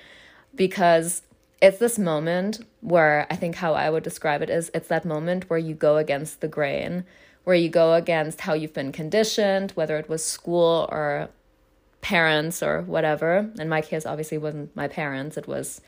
because 0.52 1.22
it's 1.62 1.78
this 1.78 1.96
moment 1.96 2.58
where 2.80 3.24
i 3.30 3.36
think 3.36 3.54
how 3.54 3.74
i 3.74 3.88
would 3.88 4.02
describe 4.02 4.42
it 4.42 4.50
is 4.50 4.68
it's 4.74 4.88
that 4.88 5.04
moment 5.04 5.48
where 5.48 5.60
you 5.60 5.74
go 5.74 5.96
against 5.96 6.40
the 6.40 6.48
grain 6.48 7.04
where 7.44 7.56
you 7.56 7.68
go 7.68 7.94
against 7.94 8.40
how 8.40 8.52
you've 8.52 8.74
been 8.74 8.90
conditioned 8.90 9.70
whether 9.72 9.96
it 9.96 10.08
was 10.08 10.24
school 10.24 10.88
or 10.90 11.28
parents 12.00 12.62
or 12.62 12.80
whatever. 12.80 13.50
In 13.58 13.68
my 13.68 13.82
case 13.82 14.06
obviously 14.06 14.38
wasn't 14.38 14.74
my 14.74 14.88
parents 14.88 15.36
it 15.36 15.46
was 15.46 15.82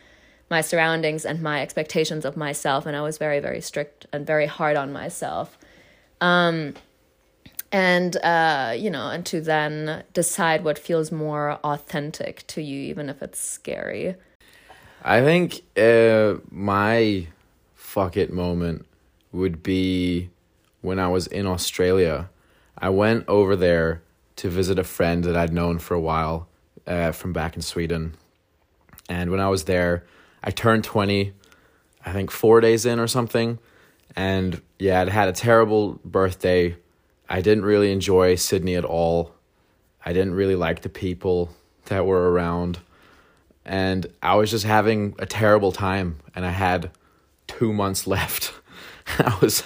my 0.56 0.60
surroundings 0.60 1.24
and 1.24 1.42
my 1.42 1.60
expectations 1.60 2.24
of 2.24 2.36
myself 2.36 2.86
and 2.86 2.94
i 2.96 3.02
was 3.08 3.18
very 3.18 3.40
very 3.40 3.60
strict 3.60 4.06
and 4.12 4.26
very 4.26 4.46
hard 4.46 4.76
on 4.76 4.92
myself 4.92 5.58
um, 6.20 6.74
and 7.72 8.16
uh, 8.18 8.72
you 8.76 8.90
know 8.90 9.08
and 9.10 9.26
to 9.26 9.40
then 9.40 10.04
decide 10.12 10.62
what 10.62 10.78
feels 10.78 11.10
more 11.10 11.58
authentic 11.64 12.46
to 12.46 12.62
you 12.62 12.78
even 12.78 13.08
if 13.08 13.22
it's 13.22 13.40
scary 13.40 14.14
I 15.04 15.20
think 15.20 15.62
uh, 15.76 16.40
my 16.48 17.26
fuck 17.74 18.16
it 18.16 18.32
moment 18.32 18.86
would 19.32 19.62
be 19.62 20.30
when 20.80 21.00
I 21.00 21.08
was 21.08 21.26
in 21.26 21.46
Australia. 21.46 22.30
I 22.78 22.88
went 22.90 23.24
over 23.28 23.56
there 23.56 24.02
to 24.36 24.48
visit 24.48 24.78
a 24.78 24.84
friend 24.84 25.24
that 25.24 25.36
I'd 25.36 25.52
known 25.52 25.80
for 25.80 25.94
a 25.94 26.00
while 26.00 26.48
uh, 26.86 27.10
from 27.12 27.32
back 27.32 27.56
in 27.56 27.62
Sweden. 27.62 28.14
And 29.08 29.30
when 29.30 29.40
I 29.40 29.48
was 29.48 29.64
there, 29.64 30.04
I 30.42 30.50
turned 30.50 30.84
20, 30.84 31.32
I 32.04 32.12
think 32.12 32.30
four 32.30 32.60
days 32.60 32.86
in 32.86 32.98
or 32.98 33.06
something. 33.06 33.58
And 34.16 34.60
yeah, 34.78 35.00
I'd 35.00 35.08
had 35.08 35.28
a 35.28 35.32
terrible 35.32 36.00
birthday. 36.04 36.76
I 37.28 37.40
didn't 37.40 37.64
really 37.64 37.92
enjoy 37.92 38.34
Sydney 38.34 38.74
at 38.74 38.84
all. 38.84 39.34
I 40.04 40.12
didn't 40.12 40.34
really 40.34 40.56
like 40.56 40.82
the 40.82 40.88
people 40.88 41.50
that 41.86 42.04
were 42.04 42.30
around. 42.30 42.80
And 43.64 44.06
I 44.22 44.34
was 44.34 44.50
just 44.50 44.64
having 44.64 45.14
a 45.18 45.26
terrible 45.26 45.72
time. 45.72 46.18
And 46.34 46.44
I 46.44 46.50
had 46.50 46.90
two 47.46 47.72
months 47.72 48.06
left. 48.06 48.52
I 49.18 49.38
was 49.40 49.62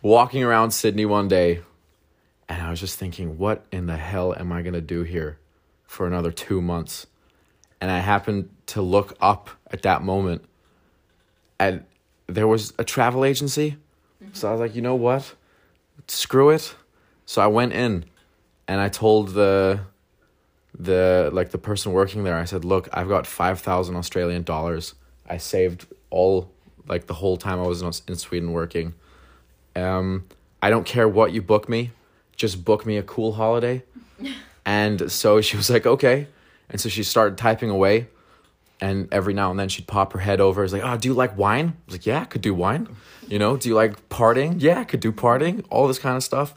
walking 0.00 0.42
around 0.42 0.70
Sydney 0.70 1.06
one 1.06 1.28
day 1.28 1.62
and 2.48 2.60
I 2.60 2.70
was 2.70 2.80
just 2.80 2.98
thinking, 2.98 3.38
what 3.38 3.64
in 3.72 3.86
the 3.86 3.96
hell 3.96 4.34
am 4.38 4.52
I 4.52 4.60
going 4.60 4.74
to 4.74 4.82
do 4.82 5.04
here 5.04 5.38
for 5.84 6.06
another 6.06 6.30
two 6.30 6.60
months? 6.60 7.06
And 7.82 7.90
I 7.90 7.98
happened 7.98 8.48
to 8.66 8.80
look 8.80 9.16
up 9.20 9.50
at 9.72 9.82
that 9.82 10.02
moment 10.02 10.44
and 11.58 11.84
there 12.28 12.46
was 12.46 12.72
a 12.78 12.84
travel 12.84 13.24
agency. 13.24 13.76
Mm-hmm. 14.22 14.34
So 14.34 14.48
I 14.48 14.52
was 14.52 14.60
like, 14.60 14.76
you 14.76 14.82
know 14.82 14.94
what? 14.94 15.34
Screw 16.06 16.50
it. 16.50 16.76
So 17.26 17.42
I 17.42 17.48
went 17.48 17.72
in 17.72 18.04
and 18.68 18.80
I 18.80 18.88
told 18.88 19.34
the 19.34 19.80
the 20.78 21.30
like 21.32 21.50
the 21.50 21.58
person 21.58 21.92
working 21.92 22.22
there, 22.22 22.36
I 22.36 22.44
said, 22.44 22.64
Look, 22.64 22.88
I've 22.92 23.08
got 23.08 23.26
five 23.26 23.58
thousand 23.58 23.96
Australian 23.96 24.44
dollars. 24.44 24.94
I 25.28 25.38
saved 25.38 25.86
all 26.08 26.52
like 26.86 27.08
the 27.08 27.14
whole 27.14 27.36
time 27.36 27.58
I 27.58 27.66
was 27.66 27.82
in 27.82 28.14
Sweden 28.14 28.52
working. 28.52 28.94
Um, 29.74 30.28
I 30.62 30.70
don't 30.70 30.86
care 30.86 31.08
what 31.08 31.32
you 31.32 31.42
book 31.42 31.68
me, 31.68 31.90
just 32.36 32.64
book 32.64 32.86
me 32.86 32.96
a 32.96 33.02
cool 33.02 33.32
holiday. 33.32 33.82
and 34.64 35.10
so 35.10 35.40
she 35.40 35.56
was 35.56 35.68
like, 35.68 35.84
Okay. 35.84 36.28
And 36.72 36.80
so 36.80 36.88
she 36.88 37.04
started 37.04 37.38
typing 37.38 37.70
away. 37.70 38.08
And 38.80 39.06
every 39.12 39.32
now 39.32 39.52
and 39.52 39.60
then 39.60 39.68
she'd 39.68 39.86
pop 39.86 40.12
her 40.12 40.18
head 40.18 40.40
over. 40.40 40.64
It's 40.64 40.72
like, 40.72 40.82
oh, 40.82 40.96
do 40.96 41.06
you 41.06 41.14
like 41.14 41.38
wine? 41.38 41.68
I 41.68 41.82
was 41.86 41.94
like, 41.94 42.06
yeah, 42.06 42.22
I 42.22 42.24
could 42.24 42.42
do 42.42 42.52
wine. 42.52 42.88
You 43.28 43.38
know, 43.38 43.56
do 43.56 43.68
you 43.68 43.76
like 43.76 44.08
partying? 44.08 44.56
Yeah, 44.60 44.80
I 44.80 44.84
could 44.84 44.98
do 44.98 45.12
partying. 45.12 45.64
All 45.70 45.86
this 45.86 46.00
kind 46.00 46.16
of 46.16 46.24
stuff. 46.24 46.52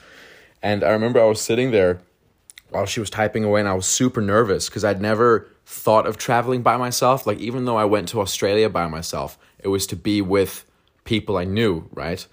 And 0.63 0.83
I 0.83 0.89
remember 0.89 1.21
I 1.21 1.25
was 1.25 1.39
sitting 1.39 1.69
there 1.69 2.01
while 2.71 2.87
she 2.87 2.99
was 2.99 3.11
typing 3.11 3.43
away 3.43 3.59
and 3.59 3.69
I 3.69 3.73
was 3.73 3.85
super 3.85 4.21
nervous 4.21 4.67
because 4.69 4.83
I'd 4.83 5.01
never 5.01 5.47
thought 5.67 6.07
of 6.07 6.17
traveling 6.17 6.63
by 6.63 6.77
myself. 6.77 7.27
Like, 7.27 7.37
even 7.37 7.65
though 7.65 7.77
I 7.77 7.85
went 7.85 8.09
to 8.09 8.21
Australia 8.21 8.69
by 8.69 8.87
myself, 8.87 9.37
it 9.59 9.67
was 9.67 9.85
to 9.87 9.95
be 9.95 10.21
with 10.21 10.65
people 11.03 11.37
I 11.37 11.43
knew, 11.43 11.87
right? 11.93 12.25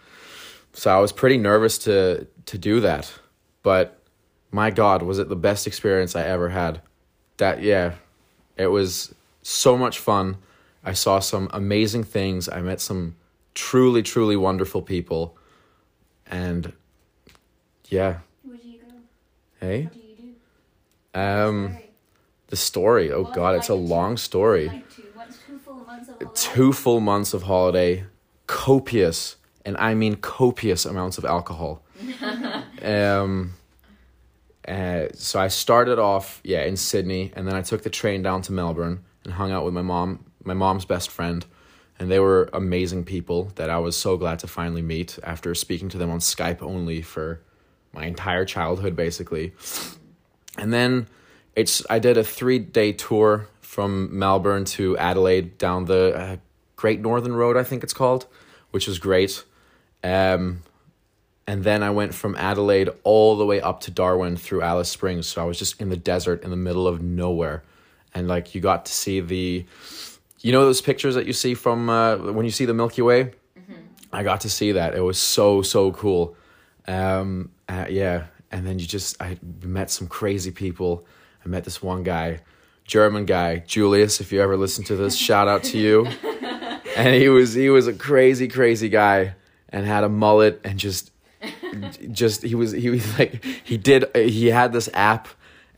So 0.72 0.94
I 0.94 1.00
was 1.00 1.12
pretty 1.12 1.36
nervous 1.36 1.76
to 1.78 2.26
to 2.46 2.58
do 2.58 2.80
that. 2.80 3.12
But 3.62 3.98
my 4.50 4.70
God, 4.70 5.02
was 5.02 5.18
it 5.18 5.28
the 5.28 5.36
best 5.36 5.66
experience 5.66 6.16
I 6.16 6.22
ever 6.22 6.48
had? 6.48 6.80
That 7.42 7.61
yeah, 7.61 7.94
it 8.56 8.68
was 8.68 9.12
so 9.42 9.76
much 9.76 9.99
fun. 9.99 10.37
I 10.84 10.92
saw 10.92 11.18
some 11.18 11.49
amazing 11.52 12.04
things. 12.04 12.49
I 12.49 12.61
met 12.61 12.80
some 12.80 13.16
truly, 13.54 14.02
truly 14.02 14.37
wonderful 14.37 14.80
people, 14.82 15.37
and 16.30 16.72
yeah. 17.88 18.18
Where 18.44 18.56
do 18.56 18.68
you 18.68 18.78
go? 18.78 18.94
Hey. 19.61 19.82
What 19.84 19.92
do 19.92 19.99
you 19.99 20.16
do? 21.14 21.20
Um, 21.20 21.76
The 22.46 22.56
story. 22.56 23.11
Oh 23.11 23.25
god, 23.25 23.56
it's 23.56 23.66
a 23.70 23.75
two- 23.75 23.88
long 23.96 24.16
story. 24.16 24.68
Like 24.68 24.88
two, 24.94 25.02
two 25.46 25.58
full 25.58 25.75
months 25.84 26.08
of 26.08 26.12
holiday? 26.14 26.30
Two 26.34 26.72
full 26.72 27.00
months 27.00 27.34
of 27.34 27.42
holiday, 27.42 28.04
copious, 28.46 29.37
and 29.64 29.76
I 29.78 29.94
mean 29.94 30.14
copious 30.16 30.84
amounts 30.87 31.18
of 31.18 31.25
alcohol. 31.25 31.82
um 32.82 33.54
uh, 34.66 35.09
so 35.14 35.40
I 35.40 35.49
started 35.49 35.99
off, 35.99 36.40
yeah, 36.45 36.62
in 36.64 36.76
Sydney, 36.76 37.33
and 37.35 37.47
then 37.47 37.54
I 37.54 37.62
took 37.62 37.83
the 37.83 37.90
train 37.90 38.23
down 38.23 38.42
to 38.42 38.52
Melbourne 38.52 39.02
and 39.25 39.35
hung 39.35 39.50
out 39.50 39.64
with 39.64 39.75
my 39.75 39.83
mom, 39.83 40.25
my 40.45 40.54
mom's 40.54 40.85
best 40.85 41.11
friend, 41.11 41.45
and 41.99 42.11
they 42.11 42.21
were 42.21 42.49
amazing 42.52 43.04
people 43.04 43.50
that 43.57 43.71
I 43.71 43.78
was 43.78 43.97
so 43.97 44.16
glad 44.16 44.38
to 44.40 44.47
finally 44.47 44.83
meet 44.83 45.19
after 45.23 45.54
speaking 45.54 45.88
to 45.90 45.99
them 45.99 46.11
on 46.11 46.19
Skype 46.21 46.62
only 46.62 47.02
for 47.02 47.40
my 47.92 48.07
entire 48.07 48.45
childhood, 48.45 48.97
basically. 48.97 49.52
And 50.57 50.73
then 50.73 51.09
it's 51.54 51.85
I 51.90 51.99
did 51.99 52.16
a 52.16 52.25
three 52.25 52.59
day 52.59 52.92
tour 52.92 53.49
from 53.61 54.16
Melbourne 54.19 54.64
to 54.64 54.97
Adelaide 54.99 55.59
down 55.59 55.87
the 55.87 56.14
uh, 56.14 56.37
Great 56.76 57.00
Northern 57.00 57.35
Road, 57.35 57.57
I 57.57 57.62
think 57.62 57.83
it's 57.83 57.92
called, 57.92 58.26
which 58.71 58.87
was 58.87 58.99
great. 58.99 59.45
Um, 60.04 60.62
and 61.46 61.64
then 61.64 61.82
I 61.82 61.90
went 61.90 62.14
from 62.14 62.37
Adelaide 62.37 62.88
all 63.02 63.37
the 63.37 63.44
way 63.44 63.61
up 63.61 63.80
to 63.80 63.90
Darwin 63.90 64.37
through 64.37 64.62
Alice 64.62 64.88
Springs. 64.88 65.26
So 65.26 65.42
I 65.42 65.44
was 65.44 65.58
just 65.58 65.80
in 65.80 65.88
the 65.88 65.96
desert 65.96 66.44
in 66.44 66.50
the 66.50 66.56
middle 66.56 66.87
of 66.87 67.02
nowhere. 67.02 67.62
And 68.14 68.28
like 68.28 68.54
you 68.54 68.61
got 68.61 68.87
to 68.87 68.92
see 68.92 69.20
the, 69.20 69.66
you 70.40 70.52
know, 70.52 70.64
those 70.64 70.80
pictures 70.80 71.14
that 71.14 71.26
you 71.26 71.32
see 71.32 71.54
from 71.54 71.90
uh, 71.90 72.16
when 72.16 72.44
you 72.44 72.52
see 72.52 72.64
the 72.64 72.75
Milky 72.75 73.02
Way? 73.02 73.32
I 74.12 74.22
got 74.22 74.42
to 74.42 74.50
see 74.50 74.72
that. 74.72 74.94
It 74.94 75.00
was 75.00 75.18
so, 75.18 75.62
so 75.62 75.90
cool. 75.92 76.37
Um, 76.87 77.50
uh, 77.68 77.87
yeah. 77.88 78.26
And 78.50 78.66
then 78.66 78.78
you 78.78 78.87
just, 78.87 79.20
I 79.20 79.38
met 79.62 79.90
some 79.90 80.06
crazy 80.06 80.50
people. 80.50 81.06
I 81.44 81.49
met 81.49 81.64
this 81.64 81.82
one 81.82 82.02
guy, 82.02 82.40
German 82.84 83.25
guy, 83.25 83.58
Julius, 83.61 84.20
if 84.20 84.30
you 84.30 84.42
ever 84.42 84.56
listen 84.56 84.84
to 84.84 84.96
this, 84.96 85.16
shout 85.16 85.49
out 85.49 85.64
to 85.64 85.78
you. 85.78 86.06
And 86.94 87.14
he 87.14 87.30
was, 87.30 87.54
he 87.54 87.70
was 87.70 87.87
a 87.87 87.94
crazy, 87.94 88.49
crazy 88.49 88.90
guy 88.90 89.34
and 89.70 89.87
had 89.87 90.04
a 90.04 90.11
mullet 90.11 90.61
and 90.62 90.78
just 90.78 91.12
just 92.11 92.43
he 92.43 92.55
was 92.55 92.73
he 92.73 92.91
was 92.91 93.19
like 93.19 93.45
he 93.64 93.76
did 93.76 94.05
he 94.14 94.49
had 94.49 94.73
this 94.73 94.88
app 94.95 95.29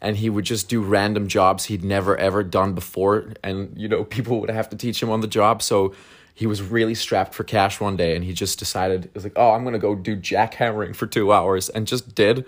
and 0.01 0.19
he 0.19 0.29
would 0.29 0.45
just 0.45 0.69
do 0.69 0.83
random 0.83 1.29
jobs 1.29 1.65
he'd 1.65 1.83
never 1.83 2.17
ever 2.19 2.43
done 2.43 2.75
before. 2.75 3.33
And 3.43 3.73
you 3.77 3.89
know 3.89 4.05
people 4.05 4.41
would 4.41 4.51
have 4.51 4.69
to 4.71 4.77
teach 4.77 5.03
him 5.03 5.11
on 5.11 5.21
the 5.21 5.27
job. 5.27 5.63
So 5.63 5.95
he 6.35 6.47
was 6.47 6.61
really 6.61 6.95
strapped 6.95 7.33
for 7.33 7.45
cash 7.45 7.81
one 7.81 7.97
day 7.97 8.15
and 8.15 8.25
he 8.25 8.33
just 8.33 8.59
decided 8.59 9.07
it 9.07 9.15
was 9.15 9.23
like 9.23 9.35
oh 9.37 9.53
i'm 9.53 9.63
gonna 9.63 9.79
go 9.79 9.95
do 9.95 10.17
jackhammering 10.17 10.95
for 10.95 11.07
two 11.07 11.33
hours 11.33 11.69
and 11.69 11.87
just 11.87 12.15
did. 12.15 12.45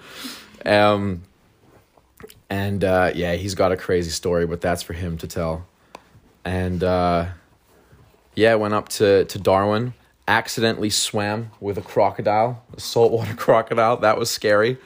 Um 0.64 1.22
and 2.50 2.84
uh 2.84 3.12
yeah 3.14 3.34
he's 3.34 3.54
got 3.54 3.72
a 3.72 3.76
crazy 3.76 4.10
story 4.10 4.46
but 4.46 4.60
that's 4.60 4.82
for 4.82 4.92
him 4.92 5.16
to 5.18 5.26
tell. 5.26 5.66
And 6.44 6.84
uh 6.84 7.26
yeah 8.34 8.54
went 8.56 8.74
up 8.74 8.90
to 8.90 9.24
to 9.24 9.38
darwin 9.38 9.94
accidentally 10.28 10.90
swam 10.90 11.50
with 11.60 11.78
a 11.78 11.82
crocodile, 11.82 12.64
a 12.76 12.80
saltwater 12.80 13.34
crocodile. 13.36 13.96
That 13.98 14.18
was 14.18 14.30
scary. 14.30 14.78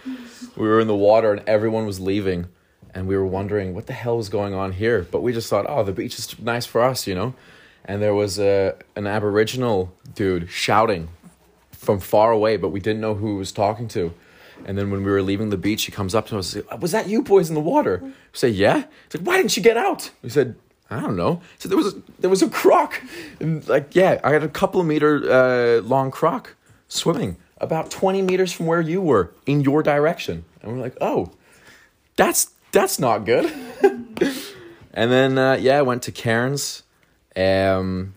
We 0.57 0.69
were 0.69 0.81
in 0.81 0.89
the 0.89 0.97
water 0.97 1.33
and 1.33 1.49
everyone 1.49 1.87
was 1.87 2.01
leaving, 2.01 2.47
and 2.95 3.07
we 3.07 3.17
were 3.17 3.27
wondering 3.27 3.75
what 3.75 3.87
the 3.87 3.93
hell 3.93 4.17
was 4.17 4.29
going 4.29 4.55
on 4.55 4.73
here. 4.73 5.07
But 5.11 5.23
we 5.23 5.33
just 5.33 5.49
thought, 5.49 5.67
oh, 5.69 5.83
the 5.83 5.93
beach 5.93 6.19
is 6.19 6.39
nice 6.39 6.67
for 6.67 6.83
us, 6.83 7.07
you 7.07 7.15
know. 7.15 7.35
And 7.85 8.03
there 8.03 8.15
was 8.15 8.39
a 8.39 8.75
an 8.97 9.07
Aboriginal 9.07 9.93
dude 10.15 10.51
shouting 10.51 11.09
from 11.73 11.99
far 11.99 12.31
away, 12.31 12.57
but 12.57 12.69
we 12.69 12.81
didn't 12.81 13.01
know 13.01 13.15
who 13.15 13.33
he 13.33 13.39
was 13.39 13.53
talking 13.53 13.89
to. 13.89 14.13
And 14.67 14.77
then 14.77 14.91
when 14.91 15.03
we 15.03 15.11
were 15.11 15.23
leaving 15.23 15.49
the 15.49 15.57
beach, 15.57 15.85
he 15.85 15.93
comes 15.93 16.15
up 16.15 16.27
to 16.27 16.39
us. 16.39 16.55
and 16.55 16.65
says, 16.65 16.81
Was 16.81 16.93
that 16.93 17.09
you 17.09 17.23
boys 17.23 17.49
in 17.49 17.55
the 17.55 17.61
water? 17.61 18.01
We 18.03 18.13
say, 18.35 18.49
Yeah. 18.51 18.85
He's 19.11 19.21
like, 19.21 19.27
Why 19.27 19.37
didn't 19.39 19.57
you 19.57 19.63
get 19.63 19.79
out? 19.79 20.11
We 20.23 20.29
said, 20.29 20.57
I 20.91 21.01
don't 21.01 21.17
know. 21.17 21.41
So 21.59 21.69
there 21.69 21.79
was 21.79 21.95
a, 21.95 22.03
there 22.19 22.31
was 22.31 22.43
a 22.43 22.49
croc, 22.49 23.01
like 23.41 23.95
yeah, 23.95 24.21
I 24.25 24.33
had 24.33 24.43
a 24.43 24.49
couple 24.49 24.81
of 24.81 24.87
meter 24.87 25.31
uh, 25.31 25.83
long 25.83 26.11
croc 26.11 26.57
swimming 26.89 27.37
about 27.59 27.91
twenty 27.91 28.23
meters 28.23 28.53
from 28.53 28.67
where 28.67 28.81
you 28.81 29.01
were 29.01 29.33
in 29.47 29.61
your 29.61 29.85
direction, 29.85 30.45
and 30.61 30.73
we're 30.73 30.83
like, 30.83 30.97
oh, 31.01 31.31
that's 32.17 32.51
that's 32.73 32.99
not 32.99 33.25
good. 33.25 33.45
and 34.93 35.13
then 35.13 35.39
uh, 35.39 35.59
yeah, 35.61 35.79
I 35.79 35.83
went 35.83 36.03
to 36.05 36.13
Cairns, 36.13 36.83
um, 37.37 38.15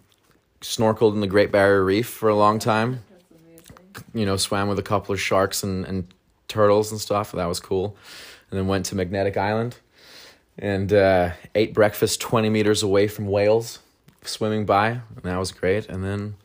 snorkeled 0.62 1.14
in 1.14 1.22
the 1.22 1.28
Great 1.28 1.52
Barrier 1.52 1.84
Reef 1.84 2.08
for 2.08 2.28
a 2.28 2.36
long 2.36 2.58
time. 2.58 3.04
You 4.16 4.26
know, 4.26 4.38
swam 4.38 4.68
with 4.68 4.80
a 4.80 4.84
couple 4.84 5.14
of 5.14 5.22
sharks 5.22 5.62
and, 5.62 5.86
and 5.86 6.08
turtles 6.48 6.92
and 6.92 7.00
stuff. 7.00 7.34
That 7.34 7.46
was 7.46 7.60
cool. 7.60 7.96
And 8.50 8.60
then 8.60 8.68
went 8.68 8.88
to 8.88 8.96
Magnetic 8.96 9.38
Island 9.38 9.78
and 10.58 10.94
uh, 10.94 11.32
ate 11.56 11.74
breakfast 11.74 12.22
20 12.22 12.50
meters 12.50 12.84
away 12.84 13.08
from 13.08 13.28
whales 13.28 13.80
swimming 14.22 14.66
by 14.66 14.90
and 14.90 15.24
that 15.24 15.38
was 15.38 15.52
great. 15.52 15.88
And 15.88 16.04
then 16.04 16.36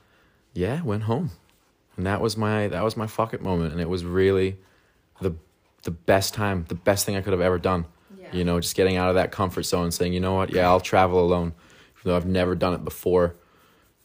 yeah 0.54 0.82
went 0.82 1.04
home. 1.04 1.30
And 1.96 2.06
that 2.06 2.20
was 2.20 2.36
my 2.36 2.68
that 2.68 2.82
was 2.82 2.96
my 2.96 3.06
fuck 3.06 3.34
it 3.34 3.42
moment 3.42 3.72
and 3.72 3.80
it 3.80 3.88
was 3.88 4.04
really 4.04 4.56
the 5.20 5.34
the 5.82 5.90
best 5.90 6.34
time 6.34 6.64
the 6.68 6.74
best 6.74 7.06
thing 7.06 7.16
i 7.16 7.20
could 7.20 7.32
have 7.32 7.40
ever 7.40 7.58
done. 7.58 7.86
Yeah. 8.18 8.28
you 8.32 8.44
know 8.44 8.60
just 8.60 8.74
getting 8.74 8.96
out 8.96 9.08
of 9.08 9.14
that 9.14 9.32
comfort 9.32 9.62
zone 9.62 9.84
and 9.84 9.94
saying 9.94 10.12
you 10.12 10.20
know 10.20 10.34
what? 10.34 10.52
Yeah 10.52 10.68
i'll 10.68 10.80
travel 10.80 11.20
alone 11.20 11.52
even 11.98 12.10
though 12.10 12.16
i've 12.16 12.26
never 12.26 12.54
done 12.54 12.74
it 12.74 12.84
before. 12.84 13.34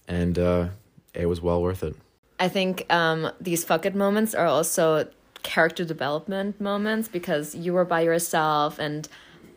And 0.07 0.37
uh, 0.37 0.67
it 1.13 1.27
was 1.27 1.39
well 1.39 1.61
worth 1.61 1.81
it. 1.81 1.95
I 2.39 2.49
think 2.49 2.91
um, 2.91 3.31
these 3.39 3.63
fuck 3.63 3.85
it 3.85 3.95
moments 3.95 4.35
are 4.35 4.47
also 4.47 5.07
character 5.43 5.85
development 5.85 6.59
moments 6.59 7.07
because 7.07 7.53
you 7.53 7.73
were 7.73 7.85
by 7.85 8.01
yourself 8.01 8.79
and 8.79 9.07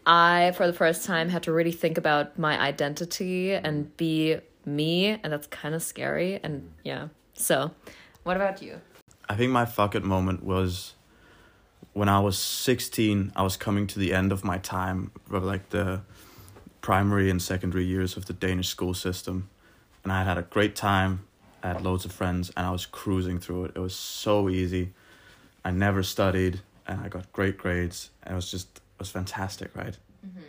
I, 0.06 0.52
for 0.56 0.66
the 0.66 0.72
first 0.72 1.04
time, 1.04 1.28
had 1.28 1.42
to 1.42 1.52
really 1.52 1.72
think 1.72 1.98
about 1.98 2.38
my 2.38 2.58
identity 2.58 3.52
and 3.52 3.94
be 3.96 4.38
me, 4.64 5.18
and 5.22 5.32
that's 5.32 5.48
kind 5.48 5.74
of 5.74 5.82
scary. 5.82 6.38
And 6.42 6.70
yeah, 6.84 7.08
so 7.34 7.72
what 8.22 8.36
about 8.36 8.62
you? 8.62 8.80
I 9.28 9.34
think 9.34 9.50
my 9.50 9.64
fuck 9.64 9.94
it 9.94 10.04
moment 10.04 10.44
was 10.44 10.94
when 11.92 12.08
I 12.08 12.20
was 12.20 12.38
16, 12.38 13.32
I 13.34 13.42
was 13.42 13.56
coming 13.56 13.86
to 13.88 13.98
the 13.98 14.12
end 14.12 14.30
of 14.30 14.44
my 14.44 14.58
time 14.58 15.10
like 15.28 15.70
the 15.70 16.02
primary 16.80 17.30
and 17.30 17.42
secondary 17.42 17.84
years 17.84 18.16
of 18.16 18.26
the 18.26 18.32
Danish 18.32 18.68
school 18.68 18.94
system. 18.94 19.48
And 20.04 20.12
I 20.12 20.18
had 20.18 20.26
had 20.26 20.38
a 20.38 20.42
great 20.42 20.76
time. 20.76 21.26
I 21.62 21.68
had 21.68 21.80
loads 21.80 22.04
of 22.04 22.12
friends 22.12 22.52
and 22.56 22.64
I 22.64 22.70
was 22.70 22.86
cruising 22.86 23.40
through 23.40 23.64
it. 23.64 23.72
It 23.74 23.80
was 23.80 23.96
so 23.96 24.48
easy. 24.48 24.92
I 25.64 25.72
never 25.72 26.04
studied 26.04 26.60
and 26.86 27.00
I 27.00 27.08
got 27.08 27.32
great 27.32 27.58
grades. 27.58 28.10
And 28.22 28.32
it 28.32 28.36
was 28.36 28.50
just, 28.50 28.80
was 28.98 29.10
fantastic, 29.10 29.74
right? 29.76 29.96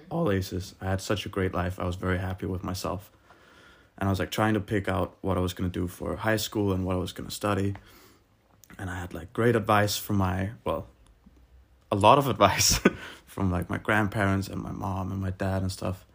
All 0.10 0.32
aces. 0.32 0.76
I 0.82 0.86
had 0.86 1.02
such 1.02 1.26
a 1.26 1.30
great 1.30 1.54
life. 1.54 1.80
I 1.80 1.86
was 1.86 1.96
very 1.96 2.18
happy 2.18 2.46
with 2.46 2.64
myself. 2.64 3.12
And 3.98 4.08
I 4.08 4.12
was 4.12 4.20
like 4.20 4.32
trying 4.32 4.54
to 4.54 4.60
pick 4.60 4.88
out 4.88 5.18
what 5.22 5.38
I 5.38 5.42
was 5.42 5.54
going 5.54 5.70
to 5.70 5.80
do 5.80 5.88
for 5.88 6.16
high 6.16 6.38
school 6.38 6.72
and 6.72 6.86
what 6.86 6.96
I 6.96 7.00
was 7.00 7.12
going 7.12 7.28
to 7.28 7.36
study 7.36 7.76
and 8.78 8.90
I 8.90 9.00
had 9.00 9.14
like 9.14 9.34
great 9.34 9.56
advice 9.56 9.98
from 9.98 10.18
my 10.18 10.52
well, 10.64 10.88
a 11.92 11.96
lot 11.96 12.18
of 12.18 12.28
advice 12.36 12.80
from 13.26 13.52
like 13.52 13.70
my 13.70 13.78
grandparents 13.78 14.48
and 14.48 14.62
my 14.62 14.72
mom 14.72 15.12
and 15.12 15.22
my 15.22 15.32
dad 15.32 15.62
and 15.62 15.72
stuff. 15.72 16.06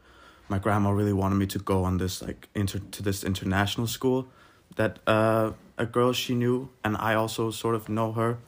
My 0.49 0.59
grandma 0.59 0.91
really 0.91 1.13
wanted 1.13 1.37
me 1.37 1.47
to 1.47 1.59
go 1.59 1.85
on 1.85 1.99
this 1.99 2.21
like 2.21 2.49
inter 2.55 2.81
to 2.91 3.03
this 3.03 3.25
international 3.25 3.87
school 3.87 4.29
that 4.77 4.99
uh, 5.07 5.53
a 5.79 5.87
girl 5.87 6.13
she 6.13 6.35
knew 6.35 6.69
and 6.85 6.97
I 6.97 7.15
also 7.15 7.51
sort 7.51 7.75
of 7.75 7.89
know 7.89 8.13
her 8.13 8.39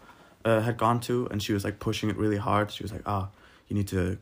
uh, 0.44 0.60
had 0.60 0.76
gone 0.76 1.00
to, 1.00 1.26
and 1.30 1.42
she 1.42 1.54
was 1.54 1.64
like 1.64 1.78
pushing 1.78 2.10
it 2.10 2.16
really 2.18 2.36
hard. 2.36 2.70
She 2.70 2.82
was 2.82 2.92
like, 2.92 3.00
"Ah, 3.06 3.28
you 3.74 3.80
need 3.80 3.88
to 3.88 4.18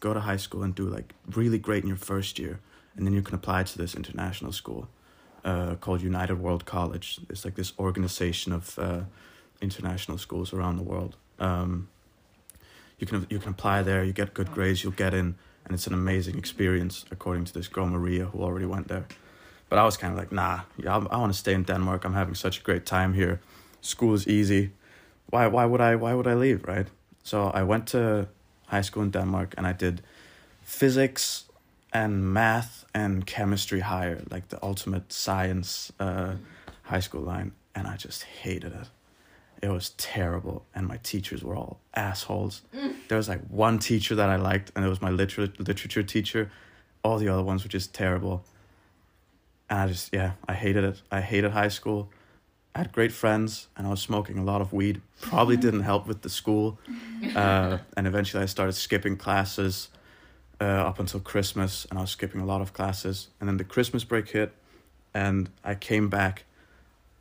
go 0.00 0.14
to 0.14 0.20
high 0.20 0.36
school 0.36 0.62
and 0.62 0.74
do 0.74 0.84
like 0.84 1.12
really 1.34 1.58
great 1.58 1.82
in 1.82 1.88
your 1.88 1.98
first 1.98 2.38
year, 2.38 2.60
and 2.96 3.06
then 3.06 3.12
you 3.12 3.22
can 3.22 3.34
apply 3.34 3.64
to 3.64 3.78
this 3.78 3.94
international 3.94 4.52
school 4.52 4.88
uh, 5.44 5.74
called 5.74 6.02
United 6.02 6.38
World 6.40 6.64
College. 6.64 7.20
It's 7.28 7.44
like 7.44 7.56
this 7.56 7.72
organization 7.78 8.52
of 8.52 8.78
uh, 8.78 9.00
international 9.60 10.18
schools 10.18 10.52
around 10.52 10.76
the 10.76 10.84
world. 10.84 11.16
Um, 11.38 11.88
you 12.98 13.06
can 13.06 13.26
you 13.28 13.38
can 13.38 13.50
apply 13.50 13.82
there. 13.82 14.04
You 14.04 14.12
get 14.12 14.34
good 14.34 14.52
grades. 14.52 14.84
You'll 14.84 14.92
get 14.92 15.14
in, 15.14 15.34
and 15.64 15.74
it's 15.74 15.86
an 15.86 15.94
amazing 15.94 16.38
experience, 16.38 17.04
according 17.10 17.44
to 17.46 17.52
this 17.52 17.68
girl 17.68 17.86
Maria 17.86 18.26
who 18.26 18.42
already 18.42 18.66
went 18.66 18.86
there. 18.86 19.06
But 19.68 19.78
I 19.78 19.84
was 19.84 19.96
kind 19.96 20.12
of 20.12 20.18
like, 20.18 20.30
nah, 20.30 20.60
yeah, 20.76 20.96
I, 20.96 21.14
I 21.14 21.16
want 21.16 21.32
to 21.32 21.38
stay 21.38 21.54
in 21.54 21.64
Denmark. 21.64 22.04
I'm 22.04 22.14
having 22.14 22.34
such 22.36 22.60
a 22.60 22.62
great 22.62 22.86
time 22.86 23.14
here. 23.14 23.40
School 23.80 24.14
is 24.14 24.28
easy. 24.28 24.70
Why 25.30 25.48
why 25.48 25.64
would 25.64 25.80
I 25.80 25.96
why 25.96 26.14
would 26.14 26.28
I 26.28 26.34
leave, 26.34 26.68
right? 26.68 26.88
So 27.24 27.50
I 27.60 27.62
went 27.62 27.86
to 27.88 28.28
high 28.72 28.82
school 28.82 29.02
in 29.02 29.10
Denmark 29.10 29.54
and 29.56 29.66
I 29.66 29.72
did 29.72 30.02
physics 30.62 31.44
and 31.92 32.32
math 32.32 32.84
and 32.94 33.26
chemistry 33.26 33.80
higher, 33.80 34.22
like 34.30 34.48
the 34.48 34.58
ultimate 34.62 35.12
science 35.12 35.92
uh, 36.00 36.34
high 36.82 37.00
school 37.00 37.20
line, 37.20 37.52
and 37.74 37.86
I 37.86 37.96
just 37.96 38.22
hated 38.42 38.72
it. 38.72 38.88
It 39.62 39.70
was 39.70 39.90
terrible, 39.90 40.64
and 40.74 40.88
my 40.88 40.98
teachers 41.02 41.44
were 41.44 41.54
all 41.54 41.78
assholes. 41.94 42.62
There 43.08 43.18
was 43.18 43.28
like 43.28 43.42
one 43.50 43.78
teacher 43.78 44.14
that 44.16 44.30
I 44.30 44.36
liked, 44.36 44.72
and 44.74 44.84
it 44.84 44.88
was 44.88 45.02
my 45.02 45.10
liter- 45.10 45.52
literature 45.58 46.02
teacher. 46.02 46.50
All 47.04 47.18
the 47.18 47.28
other 47.28 47.42
ones 47.42 47.62
were 47.62 47.72
just 47.78 47.92
terrible. 47.92 48.42
And 49.68 49.78
I 49.80 49.86
just, 49.92 50.14
yeah, 50.14 50.32
I 50.48 50.54
hated 50.54 50.84
it. 50.84 51.02
I 51.10 51.20
hated 51.20 51.50
high 51.52 51.68
school. 51.70 52.08
I 52.74 52.78
had 52.78 52.92
great 52.92 53.12
friends, 53.12 53.68
and 53.76 53.86
I 53.86 53.90
was 53.90 54.00
smoking 54.00 54.38
a 54.38 54.44
lot 54.44 54.62
of 54.62 54.72
weed. 54.72 55.02
Probably 55.20 55.56
didn't 55.58 55.82
help 55.82 56.06
with 56.06 56.22
the 56.22 56.30
school. 56.30 56.78
Uh, 57.36 57.78
and 57.96 58.06
eventually, 58.06 58.42
I 58.42 58.46
started 58.46 58.72
skipping 58.72 59.16
classes 59.16 59.88
uh, 60.60 60.64
up 60.64 60.98
until 60.98 61.20
Christmas, 61.20 61.86
and 61.90 61.98
I 61.98 62.02
was 62.02 62.10
skipping 62.10 62.40
a 62.40 62.46
lot 62.46 62.60
of 62.60 62.72
classes. 62.72 63.28
And 63.38 63.48
then 63.48 63.58
the 63.58 63.64
Christmas 63.64 64.04
break 64.04 64.30
hit, 64.30 64.52
and 65.12 65.50
I 65.62 65.74
came 65.74 66.08
back. 66.08 66.44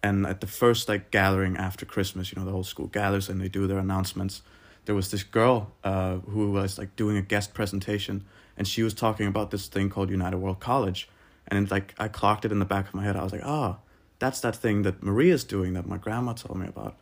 And 0.03 0.25
at 0.25 0.41
the 0.41 0.47
first 0.47 0.89
like 0.89 1.11
gathering 1.11 1.57
after 1.57 1.85
Christmas, 1.85 2.31
you 2.31 2.39
know, 2.39 2.45
the 2.45 2.51
whole 2.51 2.63
school 2.63 2.87
gathers 2.87 3.29
and 3.29 3.39
they 3.39 3.49
do 3.49 3.67
their 3.67 3.77
announcements. 3.77 4.41
There 4.85 4.95
was 4.95 5.11
this 5.11 5.21
girl 5.21 5.73
uh, 5.83 6.15
who 6.17 6.51
was 6.51 6.79
like 6.79 6.95
doing 6.95 7.17
a 7.17 7.21
guest 7.21 7.53
presentation, 7.53 8.25
and 8.57 8.67
she 8.67 8.81
was 8.81 8.95
talking 8.95 9.27
about 9.27 9.51
this 9.51 9.67
thing 9.67 9.89
called 9.89 10.09
United 10.09 10.37
World 10.37 10.59
College, 10.59 11.07
and 11.47 11.69
like 11.69 11.93
I 11.99 12.07
clocked 12.07 12.45
it 12.45 12.51
in 12.51 12.57
the 12.59 12.65
back 12.65 12.87
of 12.87 12.95
my 12.95 13.03
head. 13.03 13.15
I 13.15 13.23
was 13.23 13.31
like, 13.31 13.45
oh, 13.45 13.77
that's 14.21 14.39
that 14.41 14.55
thing 14.55 14.83
that 14.83 15.01
Maria's 15.01 15.43
doing 15.43 15.73
that 15.73 15.87
my 15.87 15.97
grandma 15.97 16.33
told 16.33 16.59
me 16.59 16.67
about. 16.67 16.95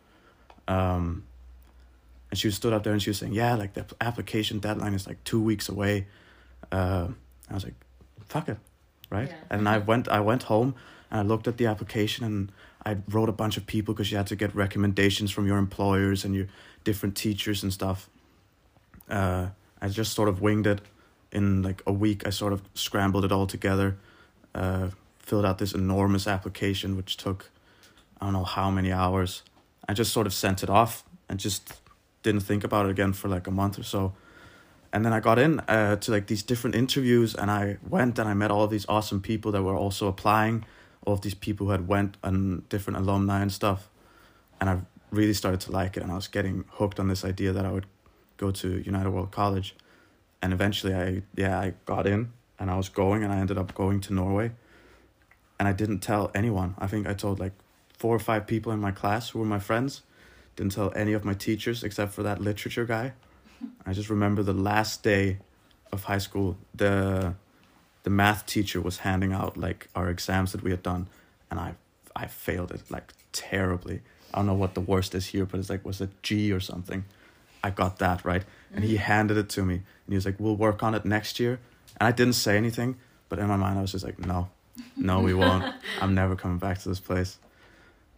Um, 0.66 1.24
and 2.30 2.38
she 2.38 2.50
stood 2.50 2.72
up 2.72 2.82
there 2.82 2.94
and 2.94 3.02
she 3.02 3.10
was 3.10 3.18
saying, 3.18 3.34
yeah, 3.34 3.54
like 3.56 3.74
the 3.74 3.84
application 4.00 4.58
deadline 4.58 4.94
is 4.94 5.06
like 5.06 5.22
two 5.24 5.40
weeks 5.40 5.68
away. 5.68 6.06
Uh, 6.72 7.08
I 7.50 7.54
was 7.54 7.64
like, 7.64 7.74
fuck 8.26 8.48
it, 8.48 8.56
right? 9.10 9.28
Yeah. 9.28 9.36
And 9.50 9.68
I 9.68 9.78
went, 9.78 10.08
I 10.08 10.20
went 10.20 10.44
home 10.44 10.74
and 11.10 11.20
I 11.20 11.22
looked 11.22 11.46
at 11.46 11.58
the 11.58 11.66
application 11.66 12.24
and 12.24 12.52
I 12.86 12.96
wrote 13.10 13.28
a 13.28 13.32
bunch 13.32 13.58
of 13.58 13.66
people 13.66 13.92
because 13.92 14.10
you 14.10 14.16
had 14.16 14.28
to 14.28 14.36
get 14.36 14.54
recommendations 14.54 15.30
from 15.30 15.46
your 15.46 15.58
employers 15.58 16.24
and 16.24 16.34
your 16.34 16.46
different 16.84 17.16
teachers 17.16 17.62
and 17.62 17.70
stuff. 17.70 18.08
Uh, 19.10 19.48
I 19.82 19.88
just 19.88 20.14
sort 20.14 20.30
of 20.30 20.40
winged 20.40 20.66
it. 20.66 20.80
In 21.32 21.62
like 21.62 21.82
a 21.86 21.92
week, 21.92 22.26
I 22.26 22.30
sort 22.30 22.52
of 22.52 22.62
scrambled 22.74 23.24
it 23.24 23.30
all 23.30 23.46
together, 23.46 23.98
uh, 24.52 24.88
filled 25.20 25.44
out 25.44 25.58
this 25.58 25.72
enormous 25.72 26.26
application, 26.26 26.96
which 26.96 27.16
took 27.16 27.50
I 28.20 28.26
don't 28.26 28.34
know 28.34 28.44
how 28.44 28.70
many 28.70 28.92
hours. 28.92 29.42
I 29.88 29.94
just 29.94 30.12
sort 30.12 30.26
of 30.26 30.34
sent 30.34 30.62
it 30.62 30.70
off 30.70 31.04
and 31.28 31.38
just 31.38 31.80
didn't 32.22 32.42
think 32.42 32.64
about 32.64 32.86
it 32.86 32.90
again 32.90 33.12
for 33.12 33.28
like 33.28 33.46
a 33.46 33.50
month 33.50 33.78
or 33.78 33.82
so. 33.82 34.12
And 34.92 35.04
then 35.04 35.12
I 35.12 35.20
got 35.20 35.38
in 35.38 35.60
uh, 35.60 35.96
to 35.96 36.10
like 36.10 36.26
these 36.26 36.42
different 36.42 36.76
interviews, 36.76 37.34
and 37.34 37.50
I 37.50 37.78
went 37.88 38.18
and 38.18 38.28
I 38.28 38.34
met 38.34 38.50
all 38.50 38.66
these 38.66 38.86
awesome 38.88 39.20
people 39.20 39.52
that 39.52 39.62
were 39.62 39.76
also 39.76 40.08
applying, 40.08 40.64
all 41.06 41.14
of 41.14 41.20
these 41.20 41.34
people 41.34 41.66
who 41.66 41.72
had 41.72 41.86
went 41.86 42.16
and 42.22 42.68
different 42.68 42.98
alumni 42.98 43.40
and 43.40 43.52
stuff, 43.52 43.88
and 44.60 44.68
I 44.68 44.80
really 45.10 45.32
started 45.32 45.60
to 45.60 45.72
like 45.72 45.96
it, 45.96 46.02
and 46.02 46.10
I 46.10 46.16
was 46.16 46.26
getting 46.28 46.64
hooked 46.70 46.98
on 46.98 47.08
this 47.08 47.24
idea 47.24 47.52
that 47.52 47.64
I 47.64 47.70
would 47.70 47.86
go 48.36 48.50
to 48.50 48.82
United 48.84 49.10
World 49.10 49.30
College, 49.30 49.76
and 50.42 50.52
eventually 50.52 50.94
I 50.94 51.22
yeah 51.36 51.58
I 51.60 51.74
got 51.86 52.06
in 52.06 52.32
and 52.58 52.70
I 52.70 52.76
was 52.76 52.88
going 52.88 53.24
and 53.24 53.32
I 53.32 53.38
ended 53.38 53.58
up 53.58 53.74
going 53.74 54.00
to 54.02 54.12
Norway, 54.12 54.52
and 55.60 55.68
I 55.68 55.72
didn't 55.72 55.98
tell 55.98 56.30
anyone. 56.34 56.74
I 56.78 56.86
think 56.86 57.06
I 57.06 57.12
told 57.12 57.38
like 57.38 57.52
four 57.98 58.16
or 58.16 58.18
five 58.18 58.46
people 58.46 58.72
in 58.72 58.80
my 58.80 58.92
class 58.92 59.28
who 59.28 59.40
were 59.40 59.44
my 59.44 59.58
friends. 59.58 60.00
Didn't 60.56 60.72
tell 60.72 60.90
any 60.96 61.12
of 61.12 61.22
my 61.22 61.34
teachers 61.34 61.84
except 61.84 62.12
for 62.14 62.22
that 62.22 62.40
literature 62.40 62.86
guy. 62.86 63.12
I 63.86 63.92
just 63.92 64.08
remember 64.08 64.42
the 64.42 64.54
last 64.54 65.02
day 65.02 65.36
of 65.92 66.04
high 66.04 66.18
school, 66.18 66.56
the 66.74 67.34
the 68.04 68.10
math 68.10 68.46
teacher 68.46 68.80
was 68.80 68.98
handing 68.98 69.34
out 69.34 69.58
like 69.58 69.88
our 69.94 70.08
exams 70.08 70.52
that 70.52 70.62
we 70.62 70.70
had 70.70 70.82
done, 70.82 71.08
and 71.50 71.60
I 71.60 71.74
I 72.16 72.26
failed 72.26 72.70
it 72.70 72.90
like 72.90 73.12
terribly. 73.32 74.00
I 74.32 74.38
don't 74.38 74.46
know 74.46 74.54
what 74.54 74.72
the 74.74 74.80
worst 74.80 75.14
is 75.14 75.26
here, 75.26 75.44
but 75.44 75.60
it's 75.60 75.68
like 75.68 75.84
was 75.84 76.00
it 76.00 76.22
G 76.22 76.50
or 76.52 76.60
something. 76.60 77.04
I 77.62 77.68
got 77.68 77.98
that 77.98 78.24
right, 78.24 78.44
and 78.74 78.82
he 78.82 78.94
mm. 78.94 79.00
handed 79.00 79.36
it 79.36 79.50
to 79.50 79.62
me, 79.62 79.74
and 79.74 80.08
he 80.08 80.14
was 80.14 80.24
like, 80.24 80.40
"We'll 80.40 80.56
work 80.56 80.82
on 80.82 80.94
it 80.94 81.04
next 81.04 81.38
year." 81.38 81.60
And 81.98 82.08
I 82.08 82.12
didn't 82.12 82.32
say 82.44 82.56
anything, 82.56 82.96
but 83.28 83.38
in 83.38 83.46
my 83.46 83.56
mind 83.56 83.78
I 83.78 83.82
was 83.82 83.92
just 83.92 84.06
like, 84.06 84.18
"No, 84.18 84.48
no, 84.96 85.20
we 85.20 85.34
won't. 85.34 85.64
I'm 86.00 86.14
never 86.14 86.36
coming 86.36 86.58
back 86.58 86.78
to 86.80 86.88
this 86.88 87.00
place." 87.00 87.38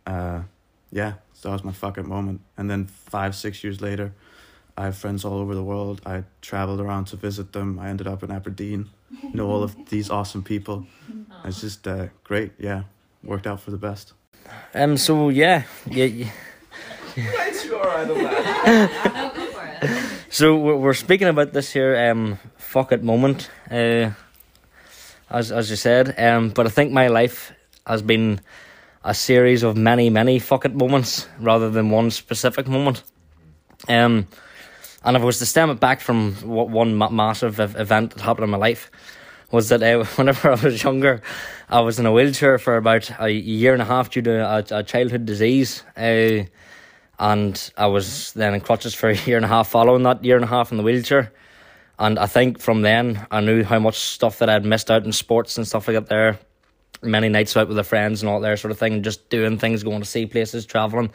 Uh, 0.07 0.43
yeah, 0.91 1.15
so 1.33 1.49
that 1.49 1.53
was 1.55 1.65
my 1.65 1.73
fuck 1.73 1.99
it 1.99 2.05
moment. 2.05 2.41
And 2.57 2.71
then 2.71 2.87
five, 2.87 3.35
six 3.35 3.65
years 3.65 3.81
later, 3.81 4.13
I 4.77 4.85
have 4.85 4.97
friends 4.97 5.25
all 5.25 5.39
over 5.39 5.55
the 5.55 5.63
world. 5.63 6.01
I 6.07 6.25
traveled 6.41 6.81
around 6.81 7.07
to 7.07 7.17
visit 7.17 7.53
them. 7.53 7.79
I 7.79 7.89
ended 7.89 8.07
up 8.07 8.23
in 8.23 8.31
Aberdeen. 8.31 8.91
Know 9.33 9.49
all 9.49 9.63
of 9.63 9.77
these 9.89 10.11
awesome 10.11 10.43
people. 10.43 10.87
It's 11.45 11.61
just 11.61 11.89
uh, 11.89 12.07
great. 12.23 12.53
Yeah, 12.59 12.85
worked 13.25 13.49
out 13.49 13.59
for 13.61 13.73
the 13.73 13.77
best. 13.77 14.13
Um. 14.75 14.97
So 14.97 15.29
yeah, 15.29 15.65
yeah. 15.87 16.05
yeah. 16.05 16.31
Right, 17.17 17.65
you 17.65 17.77
alright 17.77 18.11
on? 18.11 18.23
No, 18.23 19.33
go 19.35 19.47
for 19.47 19.65
it. 19.83 19.91
So 20.31 20.57
we're 20.57 20.77
we're 20.77 20.95
speaking 20.95 21.27
about 21.29 21.53
this 21.53 21.73
here 21.73 22.11
um 22.11 22.39
fuck 22.57 22.93
it 22.93 23.03
moment. 23.03 23.51
Uh, 23.71 24.11
as 25.33 25.51
as 25.53 25.71
you 25.71 25.77
said. 25.77 26.15
Um. 26.19 26.51
But 26.51 26.67
I 26.67 26.71
think 26.71 26.93
my 26.93 27.09
life 27.09 27.53
has 27.87 28.03
been 28.03 28.41
a 29.05 29.15
series 29.15 29.63
of 29.63 29.77
many 29.77 30.11
many 30.11 30.39
fuck 30.39 30.65
it 30.65 30.75
moments 30.75 31.27
rather 31.41 31.71
than 31.71 31.91
one 31.91 32.11
specific 32.11 32.67
moment. 32.69 33.03
Um. 33.89 34.29
And 35.05 35.17
if 35.17 35.23
I 35.23 35.27
was 35.27 35.41
to 35.41 35.47
stem 35.47 35.71
it 35.71 35.81
back 35.81 36.01
from 36.01 36.35
what 36.43 36.69
one 36.71 36.95
ma- 36.95 37.09
massive 37.09 37.59
ev- 37.59 37.75
event 37.77 38.13
that 38.13 38.21
happened 38.21 38.45
in 38.45 38.51
my 38.51 38.57
life, 38.57 38.89
was 39.51 39.69
that 39.69 39.83
uh, 39.83 40.05
whenever 40.17 40.51
I 40.51 40.55
was 40.55 40.83
younger, 40.83 41.23
I 41.69 41.81
was 41.81 41.99
in 41.99 42.07
a 42.07 42.13
wheelchair 42.13 42.59
for 42.59 42.77
about 42.77 43.11
a 43.21 43.31
year 43.31 43.73
and 43.73 43.83
a 43.83 43.85
half 43.85 44.11
due 44.11 44.23
to 44.23 44.41
a, 44.41 44.79
a 44.79 44.83
childhood 44.83 45.27
disease. 45.27 45.83
Uh, 45.97 46.45
and 47.19 47.71
I 47.77 47.87
was 47.87 48.33
then 48.33 48.55
in 48.55 48.61
crutches 48.61 48.95
for 48.95 49.11
a 49.11 49.17
year 49.17 49.37
and 49.37 49.45
a 49.45 49.49
half 49.49 49.69
following 49.69 50.03
that 50.05 50.25
year 50.25 50.37
and 50.37 50.45
a 50.45 50.49
half 50.49 50.73
in 50.73 50.77
the 50.79 50.83
wheelchair. 50.83 51.33
And 52.03 52.19
I 52.19 52.27
think 52.27 52.59
from 52.59 52.83
then 52.83 53.25
I 53.31 53.41
knew 53.41 53.63
how 53.63 53.79
much 53.79 53.97
stuff 53.97 54.41
that 54.41 54.51
I'd 54.51 54.65
missed 54.65 54.91
out 54.91 55.05
in 55.05 55.13
sports 55.13 55.57
and 55.57 55.65
stuff 55.65 55.87
like 55.87 55.95
that 55.95 56.09
there. 56.09 56.41
Many 57.01 57.29
nights 57.29 57.57
out 57.57 57.69
with 57.69 57.77
the 57.77 57.85
friends 57.85 58.23
and 58.23 58.29
all 58.29 58.41
that 58.41 58.59
sort 58.59 58.73
of 58.73 58.79
thing, 58.79 59.05
just 59.05 59.31
doing 59.31 59.57
things, 59.57 59.85
going 59.85 60.01
to 60.01 60.05
see 60.05 60.27
places, 60.27 60.67
traveling. 60.67 61.13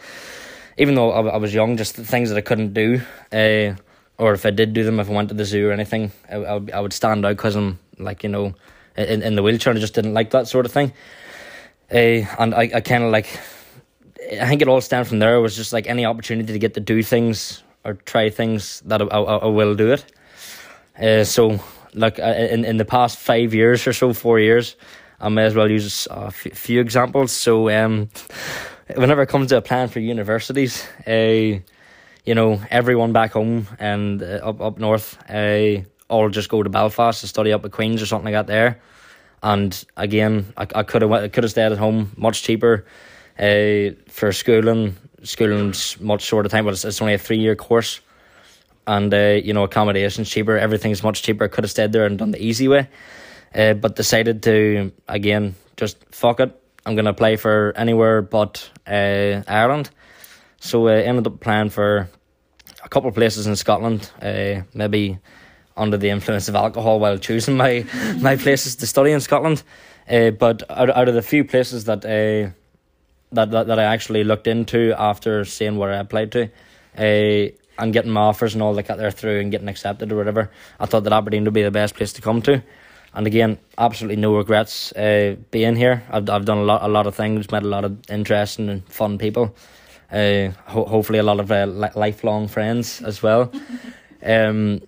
Even 0.77 0.95
though 0.95 1.11
I, 1.11 1.33
I 1.33 1.37
was 1.37 1.53
young, 1.53 1.75
just 1.75 1.97
the 1.97 2.05
things 2.05 2.29
that 2.29 2.37
I 2.37 2.41
couldn't 2.41 2.73
do. 2.73 3.01
Uh, 3.33 3.75
or 4.17 4.31
if 4.31 4.45
I 4.45 4.51
did 4.51 4.71
do 4.71 4.85
them, 4.85 5.01
if 5.01 5.09
I 5.09 5.13
went 5.13 5.27
to 5.27 5.35
the 5.35 5.43
zoo 5.43 5.67
or 5.67 5.73
anything, 5.73 6.13
I, 6.29 6.35
I, 6.35 6.53
would, 6.53 6.71
I 6.71 6.79
would 6.79 6.93
stand 6.93 7.25
out 7.25 7.35
because 7.35 7.57
I'm 7.57 7.79
like, 7.97 8.23
you 8.23 8.29
know, 8.29 8.55
in, 8.95 9.23
in 9.23 9.35
the 9.35 9.43
wheelchair 9.43 9.73
I 9.73 9.79
just 9.79 9.93
didn't 9.93 10.13
like 10.13 10.29
that 10.29 10.47
sort 10.47 10.65
of 10.65 10.71
thing. 10.71 10.93
Uh, 11.91 12.23
and 12.39 12.55
I, 12.55 12.71
I 12.75 12.79
kind 12.79 13.03
of 13.03 13.11
like 13.11 13.27
I 14.41 14.47
think 14.47 14.61
it 14.61 14.69
all 14.69 14.79
stemmed 14.79 15.07
from 15.07 15.19
there. 15.19 15.35
It 15.35 15.41
was 15.41 15.57
just 15.57 15.73
like 15.73 15.87
any 15.87 16.05
opportunity 16.05 16.53
to 16.53 16.59
get 16.59 16.75
to 16.75 16.79
do 16.79 17.03
things 17.03 17.61
or 17.83 17.93
try 17.93 18.29
things 18.29 18.81
that 18.85 19.01
I, 19.01 19.05
I, 19.05 19.19
I 19.19 19.47
will 19.47 19.75
do 19.75 19.91
it. 19.91 20.05
Uh, 21.01 21.23
so, 21.23 21.59
like 21.93 22.19
uh, 22.19 22.23
in 22.23 22.65
in 22.65 22.77
the 22.77 22.85
past 22.85 23.17
five 23.17 23.53
years 23.53 23.85
or 23.87 23.93
so, 23.93 24.13
four 24.13 24.39
years, 24.39 24.75
I 25.19 25.29
may 25.29 25.45
as 25.45 25.55
well 25.55 25.69
use 25.69 26.07
a 26.09 26.27
f- 26.27 26.53
few 26.53 26.81
examples. 26.81 27.31
So, 27.31 27.69
um, 27.69 28.09
whenever 28.95 29.21
it 29.21 29.29
comes 29.29 29.49
to 29.49 29.57
applying 29.57 29.89
for 29.89 29.99
universities, 29.99 30.85
uh, 31.07 31.59
you 32.25 32.35
know, 32.35 32.61
everyone 32.71 33.13
back 33.13 33.33
home 33.33 33.67
and 33.79 34.21
uh, 34.21 34.39
up 34.43 34.61
up 34.61 34.79
north, 34.79 35.17
uh, 35.29 35.81
all 36.09 36.29
just 36.29 36.49
go 36.49 36.63
to 36.63 36.69
Belfast 36.69 37.21
to 37.21 37.27
study 37.27 37.53
up 37.53 37.65
at 37.65 37.71
Queens 37.71 38.01
or 38.01 38.05
something 38.05 38.33
like 38.33 38.47
that 38.47 38.47
there. 38.47 38.79
And 39.43 39.85
again, 39.95 40.51
I, 40.57 40.67
I 40.73 40.83
could 40.83 41.01
have 41.03 41.11
I 41.11 41.27
could 41.27 41.43
have 41.43 41.51
stayed 41.51 41.71
at 41.71 41.77
home 41.77 42.11
much 42.17 42.43
cheaper 42.43 42.85
uh, 43.39 43.93
for 44.07 44.31
schooling. 44.31 44.97
Schooling's 45.23 45.99
much 45.99 46.21
shorter 46.21 46.47
time, 46.49 46.65
but 46.65 46.73
it's, 46.73 46.85
it's 46.85 47.01
only 47.01 47.13
a 47.13 47.17
three 47.17 47.39
year 47.39 47.55
course. 47.55 48.01
And, 48.87 49.13
uh, 49.13 49.39
you 49.43 49.53
know, 49.53 49.63
accommodation's 49.63 50.29
cheaper, 50.29 50.57
everything's 50.57 51.03
much 51.03 51.21
cheaper. 51.21 51.47
Could 51.49 51.65
have 51.65 51.71
stayed 51.71 51.91
there 51.91 52.05
and 52.05 52.17
done 52.17 52.31
the 52.31 52.41
easy 52.41 52.67
way. 52.67 52.87
Uh, 53.53 53.73
but 53.73 53.95
decided 53.95 54.43
to, 54.43 54.93
again, 55.07 55.55
just 55.75 55.97
fuck 56.11 56.39
it. 56.39 56.57
I'm 56.85 56.95
to 56.95 57.13
play 57.13 57.35
for 57.35 57.73
anywhere 57.75 58.21
but 58.21 58.69
uh, 58.87 59.43
Ireland. 59.45 59.89
So 60.61 60.87
uh, 60.87 60.91
ended 60.91 61.27
up 61.27 61.35
applying 61.35 61.69
for 61.69 62.09
a 62.83 62.89
couple 62.89 63.09
of 63.09 63.15
places 63.15 63.45
in 63.45 63.57
Scotland, 63.57 64.09
uh, 64.21 64.61
maybe 64.73 65.19
under 65.75 65.97
the 65.97 66.09
influence 66.09 66.47
of 66.47 66.55
alcohol 66.55 66.99
while 66.99 67.17
choosing 67.17 67.57
my, 67.57 67.85
my 68.21 68.37
places 68.37 68.77
to 68.77 68.87
study 68.87 69.11
in 69.11 69.19
Scotland. 69.19 69.63
Uh, 70.09 70.31
but 70.31 70.63
out, 70.69 70.89
out 70.89 71.09
of 71.09 71.13
the 71.13 71.21
few 71.21 71.43
places 71.43 71.85
that 71.85 72.05
uh, 72.05 72.51
that, 73.33 73.51
that 73.51 73.67
that 73.67 73.77
I 73.79 73.83
actually 73.83 74.23
looked 74.23 74.47
into 74.47 74.95
after 74.97 75.43
seeing 75.43 75.75
where 75.77 75.91
I 75.91 75.97
applied 75.97 76.31
to, 76.31 76.43
uh, 76.97 77.51
and 77.79 77.93
getting 77.93 78.11
my 78.11 78.21
offers 78.21 78.53
and 78.53 78.63
all 78.63 78.73
that 78.73 78.87
got 78.87 78.97
there 78.97 79.11
through 79.11 79.39
and 79.39 79.51
getting 79.51 79.67
accepted 79.67 80.11
or 80.11 80.15
whatever. 80.15 80.51
I 80.79 80.85
thought 80.85 81.03
that 81.03 81.13
Aberdeen 81.13 81.43
would 81.45 81.53
be 81.53 81.63
the 81.63 81.71
best 81.71 81.95
place 81.95 82.13
to 82.13 82.21
come 82.21 82.41
to, 82.43 82.63
and 83.13 83.27
again, 83.27 83.57
absolutely 83.77 84.17
no 84.21 84.35
regrets 84.35 84.91
uh, 84.93 85.35
being 85.51 85.75
here. 85.75 86.03
I've 86.09 86.29
I've 86.29 86.45
done 86.45 86.59
a 86.59 86.63
lot 86.63 86.83
a 86.83 86.87
lot 86.87 87.07
of 87.07 87.15
things, 87.15 87.51
met 87.51 87.63
a 87.63 87.67
lot 87.67 87.85
of 87.85 87.97
interesting 88.09 88.69
and 88.69 88.87
fun 88.87 89.17
people. 89.17 89.55
Uh, 90.11 90.51
ho- 90.65 90.85
hopefully 90.85 91.19
a 91.19 91.23
lot 91.23 91.39
of 91.39 91.51
uh, 91.51 91.65
li- 91.65 91.89
lifelong 91.95 92.47
friends 92.47 93.01
as 93.01 93.21
well. 93.21 93.51
um, 94.23 94.81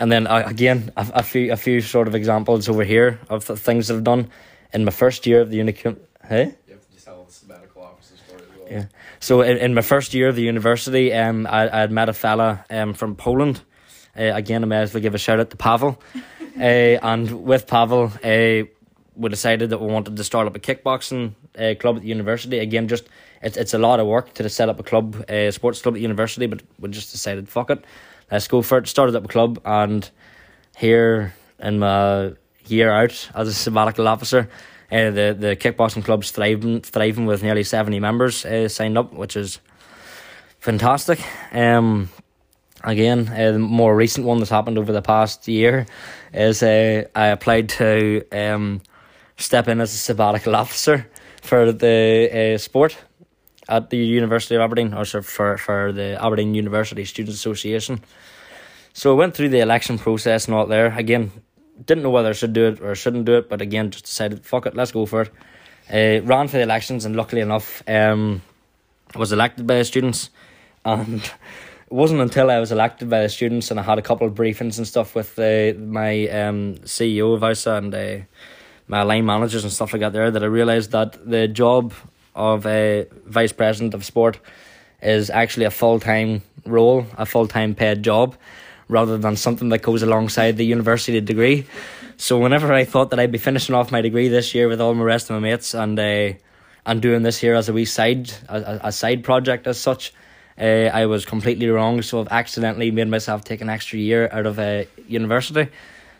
and 0.00 0.10
then 0.10 0.26
uh, 0.26 0.42
again 0.46 0.90
a, 0.96 1.06
a 1.16 1.22
few 1.22 1.52
a 1.52 1.56
few 1.56 1.80
sort 1.80 2.08
of 2.08 2.14
examples 2.14 2.68
over 2.68 2.84
here 2.84 3.20
of 3.28 3.46
the 3.46 3.56
things 3.56 3.88
that 3.88 3.96
I've 3.96 4.04
done 4.04 4.30
in 4.72 4.84
my 4.84 4.90
first 4.90 5.26
year 5.26 5.40
of 5.40 5.50
the 5.50 5.58
unicum. 5.58 5.98
Hey. 6.26 6.54
You 6.66 6.74
have 6.74 6.86
to 6.86 6.92
just 6.92 7.04
tell 7.04 7.24
the 7.24 7.32
sabbatical 7.32 7.82
officer 7.82 8.16
story 8.16 8.42
as 8.42 8.58
well. 8.58 8.61
Yeah. 8.72 8.86
So 9.20 9.42
in, 9.42 9.58
in 9.58 9.74
my 9.74 9.82
first 9.82 10.14
year 10.14 10.28
of 10.28 10.34
the 10.34 10.42
university, 10.42 11.12
um, 11.12 11.46
I 11.46 11.68
I 11.68 11.80
had 11.80 11.92
met 11.92 12.08
a 12.08 12.14
fella 12.14 12.64
um 12.70 12.94
from 12.94 13.16
Poland. 13.16 13.60
Uh, 14.16 14.32
again, 14.34 14.64
I 14.64 14.66
may 14.66 14.76
as 14.78 14.94
well 14.94 15.02
give 15.02 15.14
a 15.14 15.18
shout 15.18 15.40
out 15.40 15.50
to 15.50 15.56
Pavel. 15.56 16.00
uh, 16.56 16.62
and 16.62 17.44
with 17.44 17.66
Pavel, 17.66 18.12
uh, 18.24 18.66
we 19.14 19.28
decided 19.28 19.70
that 19.70 19.80
we 19.80 19.92
wanted 19.92 20.16
to 20.16 20.24
start 20.24 20.46
up 20.46 20.56
a 20.56 20.58
kickboxing 20.58 21.34
uh, 21.58 21.74
club 21.78 21.96
at 21.96 22.02
the 22.02 22.08
university. 22.08 22.58
Again, 22.60 22.88
just 22.88 23.08
it's 23.42 23.58
it's 23.58 23.74
a 23.74 23.78
lot 23.78 24.00
of 24.00 24.06
work 24.06 24.32
to 24.34 24.48
set 24.48 24.70
up 24.70 24.80
a 24.80 24.82
club, 24.82 25.16
uh, 25.28 25.50
sports 25.50 25.82
club 25.82 25.94
at 25.94 25.96
the 25.96 26.02
university, 26.02 26.46
but 26.46 26.62
we 26.78 26.88
just 26.88 27.12
decided 27.12 27.48
fuck 27.48 27.70
it, 27.70 27.84
let's 28.30 28.48
go 28.48 28.62
for 28.62 28.78
it. 28.78 28.88
Started 28.88 29.14
up 29.16 29.24
a 29.26 29.28
club, 29.28 29.60
and 29.66 30.10
here 30.78 31.34
in 31.58 31.78
my 31.78 32.32
year 32.66 32.90
out 32.90 33.30
as 33.34 33.48
a 33.48 33.52
sabbatical 33.52 34.08
officer. 34.08 34.48
Uh, 34.92 35.10
the 35.10 35.36
the 35.38 35.56
kickboxing 35.56 36.04
club's 36.04 36.30
thriving 36.30 36.82
thriving 36.82 37.24
with 37.24 37.42
nearly 37.42 37.62
seventy 37.64 37.98
members 37.98 38.44
uh, 38.44 38.68
signed 38.68 38.98
up, 38.98 39.12
which 39.14 39.36
is 39.36 39.58
fantastic. 40.60 41.18
Um, 41.52 42.10
again, 42.84 43.28
uh, 43.28 43.52
the 43.52 43.58
more 43.58 43.96
recent 43.96 44.26
one 44.26 44.38
that's 44.38 44.50
happened 44.50 44.76
over 44.76 44.92
the 44.92 45.00
past 45.00 45.48
year 45.48 45.86
is 46.34 46.62
uh, 46.62 47.04
I 47.14 47.26
applied 47.28 47.70
to 47.70 48.22
um, 48.32 48.82
step 49.38 49.68
in 49.68 49.80
as 49.80 49.94
a 49.94 49.98
sabbatical 49.98 50.54
officer 50.62 51.08
for 51.40 51.72
the 51.72 52.54
uh, 52.54 52.58
sport 52.58 52.96
at 53.68 53.90
the 53.90 53.96
University 53.96 54.54
of 54.54 54.60
Aberdeen, 54.60 54.92
or 54.92 55.04
for, 55.04 55.56
for 55.56 55.92
the 55.92 56.22
Aberdeen 56.22 56.54
University 56.54 57.04
Students 57.04 57.36
Association. 57.36 58.00
So 58.92 59.12
I 59.12 59.14
went 59.14 59.34
through 59.34 59.48
the 59.48 59.60
election 59.60 59.98
process 59.98 60.46
and 60.46 60.54
all 60.54 60.66
there. 60.66 60.94
Again, 60.96 61.32
didn't 61.84 62.02
know 62.02 62.10
whether 62.10 62.30
I 62.30 62.32
should 62.32 62.52
do 62.52 62.66
it 62.66 62.80
or 62.80 62.94
shouldn't 62.94 63.24
do 63.24 63.34
it, 63.34 63.48
but 63.48 63.60
again, 63.60 63.90
just 63.90 64.04
decided, 64.04 64.44
fuck 64.44 64.66
it, 64.66 64.74
let's 64.74 64.92
go 64.92 65.06
for 65.06 65.22
it. 65.22 65.30
Uh, 65.90 66.24
ran 66.24 66.48
for 66.48 66.56
the 66.58 66.62
elections, 66.62 67.04
and 67.04 67.16
luckily 67.16 67.42
enough, 67.42 67.82
um, 67.88 68.42
was 69.14 69.32
elected 69.32 69.66
by 69.66 69.78
the 69.78 69.84
students. 69.84 70.30
And 70.84 71.22
it 71.92 71.94
wasn't 71.94 72.20
until 72.20 72.50
I 72.50 72.58
was 72.58 72.72
elected 72.72 73.10
by 73.10 73.22
the 73.22 73.28
students 73.28 73.70
and 73.70 73.78
I 73.78 73.82
had 73.82 73.98
a 73.98 74.02
couple 74.02 74.26
of 74.26 74.34
briefings 74.34 74.78
and 74.78 74.86
stuff 74.86 75.14
with 75.14 75.38
uh, 75.38 75.78
my 75.78 76.26
um, 76.28 76.76
CEO 76.84 77.34
of 77.34 77.44
ISA 77.44 77.74
and 77.74 77.94
uh, 77.94 78.16
my 78.88 79.02
line 79.02 79.26
managers 79.26 79.64
and 79.64 79.72
stuff 79.72 79.92
like 79.92 80.00
that 80.00 80.12
there 80.12 80.30
that 80.30 80.42
I 80.42 80.46
realised 80.46 80.92
that 80.92 81.28
the 81.28 81.46
job 81.48 81.92
of 82.34 82.66
a 82.66 83.06
vice 83.26 83.52
president 83.52 83.94
of 83.94 84.04
sport 84.04 84.40
is 85.02 85.30
actually 85.30 85.66
a 85.66 85.70
full 85.70 86.00
time 86.00 86.42
role, 86.64 87.06
a 87.18 87.26
full 87.26 87.46
time 87.46 87.74
paid 87.74 88.02
job, 88.02 88.36
rather 88.92 89.18
than 89.18 89.36
something 89.36 89.70
that 89.70 89.82
goes 89.82 90.02
alongside 90.02 90.56
the 90.56 90.64
university 90.64 91.20
degree. 91.20 91.66
So 92.16 92.38
whenever 92.38 92.72
I 92.72 92.84
thought 92.84 93.10
that 93.10 93.18
I'd 93.18 93.32
be 93.32 93.38
finishing 93.38 93.74
off 93.74 93.90
my 93.90 94.02
degree 94.02 94.28
this 94.28 94.54
year 94.54 94.68
with 94.68 94.80
all 94.80 94.94
my 94.94 95.02
rest 95.02 95.30
of 95.30 95.34
my 95.34 95.40
mates 95.50 95.74
and 95.74 95.98
uh, 95.98 96.34
and 96.84 97.00
doing 97.00 97.22
this 97.22 97.38
here 97.38 97.54
as 97.54 97.68
a 97.68 97.72
wee 97.72 97.84
side 97.84 98.30
a, 98.48 98.80
a 98.84 98.92
side 98.92 99.24
project 99.24 99.66
as 99.66 99.78
such, 99.78 100.12
uh, 100.58 100.90
I 100.92 101.06
was 101.06 101.24
completely 101.24 101.68
wrong. 101.68 102.02
So 102.02 102.20
I've 102.20 102.28
accidentally 102.28 102.90
made 102.90 103.08
myself 103.08 103.44
take 103.44 103.60
an 103.60 103.70
extra 103.70 103.98
year 103.98 104.28
out 104.30 104.46
of 104.46 104.58
uh, 104.58 104.84
university. 105.08 105.68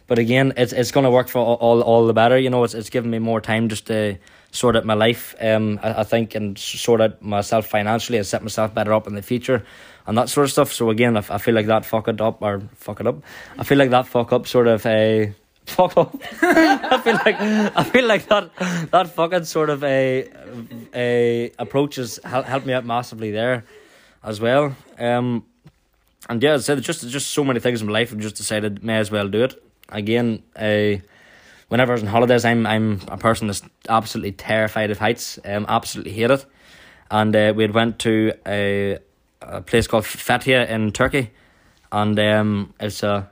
But 0.07 0.19
again, 0.19 0.53
it's 0.57 0.73
it's 0.73 0.91
going 0.91 1.05
to 1.05 1.11
work 1.11 1.29
for 1.29 1.39
all, 1.39 1.83
all 1.83 2.07
the 2.07 2.13
better. 2.13 2.39
You 2.39 2.51
know, 2.51 2.65
it's 2.65 2.75
it's 2.75 2.91
given 2.91 3.11
me 3.11 3.19
more 3.19 3.41
time 3.41 3.69
just 3.69 3.87
to 3.87 4.19
sort 4.51 4.77
out 4.77 4.85
my 4.85 4.95
life. 4.95 5.35
Um, 5.41 5.81
I, 5.83 6.01
I 6.01 6.05
think 6.05 6.35
and 6.35 6.59
sort 6.59 7.01
out 7.01 7.23
myself 7.23 7.67
financially 7.67 8.19
and 8.19 8.27
set 8.27 8.43
myself 8.43 8.75
better 8.75 8.93
up 8.93 9.07
in 9.07 9.15
the 9.15 9.23
future, 9.23 9.65
and 10.07 10.17
that 10.19 10.29
sort 10.29 10.45
of 10.45 10.51
stuff. 10.53 10.73
So 10.73 10.91
again, 10.91 11.17
I 11.17 11.39
feel 11.39 11.55
like 11.55 11.67
that 11.67 11.85
fuck 11.85 12.09
it 12.09 12.21
up 12.21 12.43
or 12.43 12.63
fuck 12.75 13.01
it 13.01 13.07
up. 13.07 13.23
I 13.59 13.65
feel 13.65 13.79
like 13.79 13.91
that 13.91 14.07
fuck 14.07 14.33
up 14.33 14.47
sort 14.47 14.69
of 14.69 14.85
a. 14.87 15.35
Fuck 15.65 15.97
up. 15.97 16.21
I 16.43 17.01
feel 17.05 17.15
like 17.15 17.41
I 17.41 17.85
feel 17.85 18.05
like 18.05 18.27
that 18.27 18.51
that 18.91 19.11
fucking 19.11 19.45
sort 19.45 19.71
of 19.71 19.85
a 19.85 20.29
a 20.93 21.53
approach 21.57 21.95
has 21.95 22.19
hel- 22.25 22.43
helped 22.43 22.67
me 22.67 22.73
out 22.73 22.85
massively 22.85 23.31
there, 23.31 23.65
as 24.25 24.41
well. 24.41 24.75
Um, 24.99 25.47
and 26.29 26.43
yeah, 26.43 26.55
I 26.55 26.57
said, 26.57 26.83
just 26.83 27.09
just 27.09 27.29
so 27.29 27.45
many 27.45 27.61
things 27.61 27.81
in 27.81 27.87
my 27.87 27.93
life. 27.93 28.13
I've 28.13 28.19
just 28.19 28.35
decided 28.35 28.83
may 28.83 28.99
as 28.99 29.13
well 29.13 29.29
do 29.29 29.45
it 29.45 29.63
again. 29.93 30.43
Uh, 30.57 30.97
whenever 31.69 31.93
I 31.93 31.95
was 31.95 32.03
on 32.03 32.09
holidays, 32.09 32.45
I'm 32.45 32.67
I'm 32.67 33.01
a 33.09 33.17
person 33.17 33.47
that's 33.47 33.63
absolutely 33.89 34.33
terrified 34.33 34.91
of 34.91 34.99
heights. 34.99 35.39
Um, 35.45 35.67
absolutely 35.69 36.13
hate 36.13 36.31
it. 36.31 36.45
And 37.11 37.35
uh, 37.37 37.53
we 37.55 37.63
had 37.63 37.75
went 37.75 37.99
to 38.01 38.33
a 38.47 38.99
a 39.41 39.61
place 39.61 39.87
called 39.87 40.05
Fethiye 40.05 40.69
in 40.69 40.93
Turkey, 40.93 41.31
and 41.91 42.19
um, 42.19 42.75
it's 42.81 43.03
a 43.03 43.31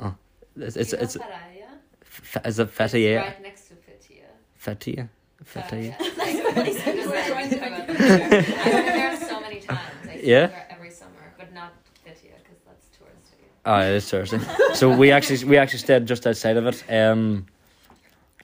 oh, 0.00 0.14
it's 0.56 0.76
it's 0.76 0.92
it's, 0.92 1.16
F- 1.16 2.46
is 2.46 2.58
it 2.58 2.68
Fethiye? 2.74 3.20
right 3.20 3.42
next 3.42 3.68
to 3.68 3.74
Fittia. 3.74 4.28
Fethiye, 4.62 5.08
Fethiye. 5.44 5.98
there 5.98 5.98
are 9.12 9.16
so 9.28 9.40
many 9.40 9.60
times. 9.60 9.80
I 10.08 10.20
see 10.20 10.30
Yeah? 10.30 10.46
there 10.48 10.66
every 10.70 10.90
summer, 10.90 11.32
but 11.38 11.52
not 11.54 11.72
Fittia 12.04 12.34
because 12.42 12.58
that's 12.66 12.86
touristy. 12.96 13.46
Oh, 13.64 13.78
it 13.78 13.94
is 13.94 14.10
Thursday. 14.10 14.40
so 14.74 14.94
we 14.94 15.12
actually 15.12 15.44
we 15.44 15.56
actually 15.56 15.78
stayed 15.78 16.06
just 16.06 16.26
outside 16.26 16.56
of 16.56 16.66
it. 16.66 16.84
Um, 16.90 17.46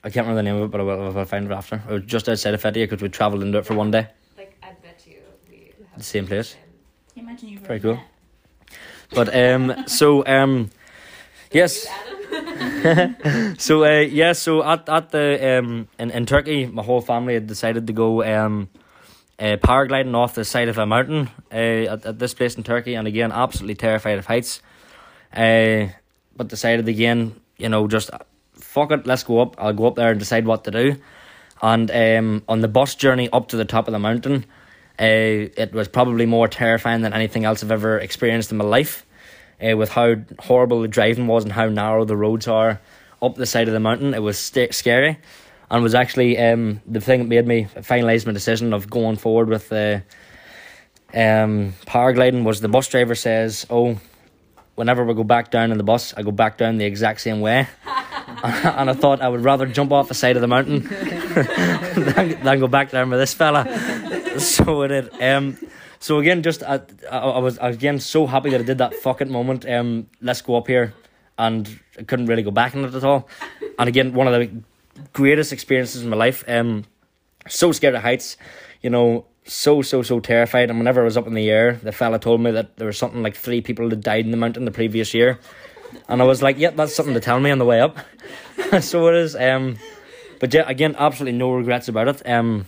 I 0.03 0.09
can't 0.09 0.27
remember 0.27 0.35
the 0.35 0.43
name 0.43 0.55
of 0.55 0.63
it, 0.63 0.71
but 0.71 0.79
I 0.79 0.83
will, 0.83 1.07
I 1.07 1.09
will 1.09 1.25
find 1.25 1.45
it 1.45 1.51
after. 1.51 1.75
It 1.89 1.91
was 1.91 2.03
just 2.05 2.29
outside 2.29 2.53
of 2.53 2.61
Fethiye 2.61 2.89
because 2.89 3.01
we 3.01 3.09
travelled 3.09 3.43
into 3.43 3.57
it 3.57 3.65
for 3.65 3.73
one 3.73 3.91
day. 3.91 4.07
Like 4.37 4.57
I 4.63 4.71
bet 4.81 5.03
you 5.05 5.17
we 5.49 5.73
have 5.89 5.97
The 5.97 6.03
same 6.03 6.25
place. 6.25 6.55
Imagine 7.17 7.49
you 7.49 7.59
Very 7.59 7.79
wrote 7.79 7.97
cool. 7.97 7.99
But 9.13 9.35
um, 9.35 9.87
so 9.87 10.25
um, 10.25 10.69
yes. 11.51 11.85
so 13.57 13.83
uh, 13.83 13.99
yeah, 13.99 14.31
so 14.33 14.63
at 14.63 14.87
at 14.87 15.09
the 15.09 15.57
um 15.59 15.89
in, 15.97 16.11
in 16.11 16.25
Turkey, 16.25 16.65
my 16.67 16.83
whole 16.83 17.01
family 17.01 17.33
had 17.33 17.47
decided 17.47 17.87
to 17.87 17.93
go 17.93 18.23
um, 18.23 18.69
uh, 19.37 19.57
paragliding 19.57 20.15
off 20.15 20.35
the 20.35 20.45
side 20.45 20.69
of 20.69 20.77
a 20.77 20.85
mountain 20.85 21.29
uh, 21.51 21.55
at, 21.55 22.05
at 22.05 22.19
this 22.19 22.33
place 22.33 22.55
in 22.55 22.63
Turkey, 22.63 22.93
and 22.93 23.07
again, 23.07 23.33
absolutely 23.33 23.75
terrified 23.75 24.17
of 24.17 24.27
heights. 24.27 24.61
Uh, 25.33 25.87
but 26.35 26.47
decided 26.47 26.87
again, 26.87 27.39
you 27.57 27.69
know, 27.69 27.87
just 27.87 28.09
fuck 28.53 28.91
it, 28.91 29.05
let's 29.05 29.23
go 29.23 29.41
up. 29.41 29.55
I'll 29.57 29.73
go 29.73 29.87
up 29.87 29.95
there 29.95 30.09
and 30.09 30.19
decide 30.19 30.45
what 30.45 30.63
to 30.65 30.71
do. 30.71 30.95
And 31.61 31.91
um, 31.91 32.43
on 32.47 32.61
the 32.61 32.67
bus 32.67 32.95
journey 32.95 33.29
up 33.31 33.49
to 33.49 33.57
the 33.57 33.65
top 33.65 33.87
of 33.87 33.91
the 33.91 33.99
mountain, 33.99 34.45
uh, 34.99 35.51
it 35.57 35.73
was 35.73 35.87
probably 35.87 36.25
more 36.25 36.47
terrifying 36.47 37.01
than 37.01 37.13
anything 37.13 37.45
else 37.45 37.63
I've 37.63 37.71
ever 37.71 37.97
experienced 37.97 38.51
in 38.51 38.57
my 38.57 38.65
life. 38.65 39.05
Uh, 39.61 39.75
with 39.75 39.89
how 39.89 40.15
horrible 40.39 40.81
the 40.81 40.87
driving 40.87 41.27
was 41.27 41.43
and 41.43 41.51
how 41.51 41.67
narrow 41.67 42.05
the 42.05 42.15
roads 42.15 42.47
are 42.47 42.79
up 43.21 43.35
the 43.35 43.45
side 43.45 43.67
of 43.67 43.73
the 43.73 43.79
mountain, 43.79 44.13
it 44.13 44.21
was 44.21 44.39
st- 44.39 44.73
scary, 44.73 45.17
and 45.69 45.83
was 45.83 45.93
actually 45.93 46.37
um, 46.37 46.79
the 46.85 47.01
thing 47.01 47.19
that 47.19 47.27
made 47.27 47.45
me 47.45 47.65
finalise 47.65 48.25
my 48.25 48.31
decision 48.31 48.73
of 48.73 48.89
going 48.89 49.17
forward 49.17 49.49
with 49.49 49.67
the 49.67 50.01
um, 51.13 51.73
paragliding. 51.85 52.45
Was 52.45 52.61
the 52.61 52.69
bus 52.69 52.87
driver 52.87 53.15
says, 53.15 53.65
"Oh, 53.69 53.99
whenever 54.79 55.03
we 55.03 55.13
go 55.13 55.25
back 55.25 55.51
down 55.51 55.71
in 55.71 55.77
the 55.77 55.83
bus, 55.83 56.13
I 56.15 56.23
go 56.23 56.31
back 56.31 56.57
down 56.57 56.77
the 56.77 56.85
exact 56.85 57.19
same 57.19 57.41
way." 57.41 57.67
and 58.43 58.89
I 58.89 58.93
thought 58.93 59.21
I 59.21 59.27
would 59.27 59.43
rather 59.43 59.65
jump 59.65 59.91
off 59.91 60.07
the 60.07 60.13
side 60.13 60.37
of 60.37 60.41
the 60.41 60.47
mountain 60.47 60.83
than, 60.87 62.41
than 62.41 62.59
go 62.59 62.67
back 62.67 62.91
down 62.91 63.09
with 63.09 63.19
this 63.19 63.33
fella. 63.33 63.67
So 64.39 64.83
it 64.83 64.87
did. 64.89 65.21
Um, 65.21 65.57
so 65.99 66.19
again, 66.19 66.43
just 66.43 66.63
I, 66.63 66.79
I, 67.11 67.17
I 67.17 67.39
was 67.39 67.57
again 67.59 67.99
so 67.99 68.25
happy 68.25 68.51
that 68.51 68.61
I 68.61 68.63
did 68.63 68.77
that 68.77 68.93
fucking 68.93 69.29
moment. 69.29 69.67
Um, 69.67 70.07
let's 70.21 70.41
go 70.41 70.55
up 70.55 70.67
here, 70.67 70.93
and 71.37 71.67
I 71.97 72.03
couldn't 72.03 72.27
really 72.27 72.43
go 72.43 72.51
back 72.51 72.73
in 72.73 72.85
it 72.85 72.95
at 72.95 73.03
all. 73.03 73.27
And 73.77 73.89
again, 73.89 74.13
one 74.13 74.27
of 74.27 74.33
the 74.33 74.49
greatest 75.11 75.51
experiences 75.51 76.03
in 76.03 76.09
my 76.09 76.15
life. 76.15 76.45
Um, 76.47 76.85
so 77.49 77.73
scared 77.73 77.95
of 77.95 78.01
heights, 78.01 78.37
you 78.81 78.89
know, 78.89 79.25
so 79.49 79.81
so 79.81 80.01
so 80.01 80.19
terrified. 80.19 80.69
And 80.69 80.79
whenever 80.79 81.01
I 81.01 81.05
was 81.05 81.17
up 81.17 81.27
in 81.27 81.33
the 81.33 81.49
air, 81.49 81.73
the 81.73 81.91
fella 81.91 82.19
told 82.19 82.41
me 82.41 82.51
that 82.51 82.77
there 82.77 82.87
was 82.87 82.97
something 82.97 83.23
like 83.23 83.35
three 83.35 83.61
people 83.61 83.89
that 83.89 84.01
died 84.01 84.25
in 84.25 84.31
the 84.31 84.37
mountain 84.37 84.65
the 84.65 84.71
previous 84.71 85.13
year, 85.13 85.39
and 86.07 86.21
I 86.21 86.25
was 86.25 86.41
like, 86.41 86.57
"Yep, 86.57 86.75
that's 86.75 86.95
something 86.95 87.13
to 87.13 87.19
tell 87.19 87.39
me 87.39 87.51
on 87.51 87.57
the 87.57 87.65
way 87.65 87.81
up." 87.81 87.97
so 88.81 89.07
it 89.07 89.15
is. 89.15 89.35
Um, 89.35 89.77
but 90.39 90.53
yeah, 90.53 90.63
again, 90.67 90.95
absolutely 90.97 91.37
no 91.37 91.51
regrets 91.51 91.87
about 91.87 92.07
it. 92.07 92.27
Um, 92.27 92.65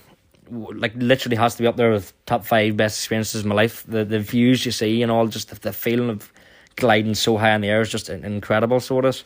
like 0.50 0.94
literally 0.96 1.38
has 1.38 1.56
to 1.56 1.64
be 1.64 1.68
up 1.68 1.78
there 1.78 1.92
with 1.92 2.14
top 2.26 2.46
five 2.46 2.76
best 2.76 3.00
experiences 3.00 3.44
in 3.44 3.50
my 3.50 3.56
life. 3.56 3.84
The 3.88 4.04
the 4.04 4.20
views 4.20 4.66
you 4.66 4.72
see 4.72 5.02
and 5.02 5.12
all, 5.12 5.28
just 5.28 5.50
the, 5.50 5.60
the 5.60 5.74
feeling 5.74 6.10
of 6.10 6.32
gliding 6.76 7.16
so 7.16 7.38
high 7.38 7.56
in 7.56 7.62
the 7.62 7.70
air 7.70 7.82
is 7.82 7.90
just 7.90 8.10
incredible. 8.10 8.80
So 8.80 9.00
it 9.00 9.06
is. 9.06 9.24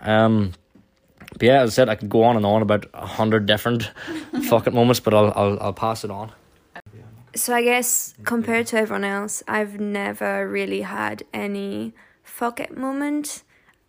Um, 0.00 0.52
but 1.32 1.42
yeah, 1.42 1.62
as 1.62 1.70
I 1.70 1.74
said, 1.74 1.88
I 1.88 1.94
could 1.94 2.10
go 2.10 2.24
on 2.24 2.36
and 2.36 2.44
on 2.44 2.62
about 2.62 2.86
a 2.92 3.06
hundred 3.06 3.46
different 3.46 3.84
fucking 4.48 4.74
moments, 4.74 5.00
but 5.00 5.14
I'll 5.14 5.32
I'll 5.34 5.58
I'll 5.60 5.72
pass 5.72 6.04
it 6.04 6.10
on. 6.10 6.32
So 7.36 7.52
I 7.52 7.62
guess 7.62 8.14
compared 8.24 8.68
to 8.68 8.78
everyone 8.78 9.04
else, 9.04 9.42
I've 9.48 9.80
never 9.80 10.48
really 10.48 10.82
had 10.82 11.24
any 11.32 11.92
fuck 12.22 12.60
it 12.60 12.76
moment. 12.76 13.42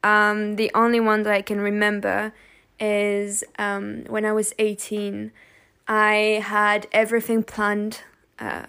Um, 0.04 0.56
the 0.56 0.72
only 0.74 1.00
one 1.00 1.24
that 1.24 1.34
I 1.34 1.44
can 1.44 1.62
remember 1.62 2.34
is 2.80 3.44
um, 3.60 4.04
when 4.06 4.26
I 4.26 4.34
was 4.34 4.54
18. 4.58 5.32
I 5.88 6.42
had 6.44 6.88
everything 6.92 7.44
planned. 7.44 8.02
Uh, 8.40 8.66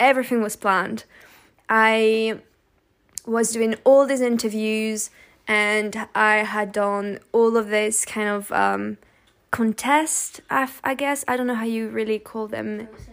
everything 0.00 0.42
was 0.42 0.56
planned. 0.56 1.04
I 1.68 2.40
was 3.24 3.52
doing 3.52 3.76
all 3.84 4.06
these 4.06 4.20
interviews 4.20 5.10
and 5.46 6.08
I 6.16 6.38
had 6.38 6.72
done 6.72 7.20
all 7.32 7.56
of 7.56 7.68
this 7.68 8.04
kind 8.04 8.28
of 8.28 8.50
um, 8.50 8.98
contest, 9.52 10.40
I, 10.50 10.68
I 10.82 10.94
guess. 10.94 11.24
I 11.28 11.36
don't 11.36 11.46
know 11.46 11.54
how 11.54 11.64
you 11.64 11.88
really 11.88 12.18
call 12.18 12.48
them 12.48 12.88
Processes 12.88 12.88
of 12.88 12.88
like 12.88 12.88
competition. 12.88 13.09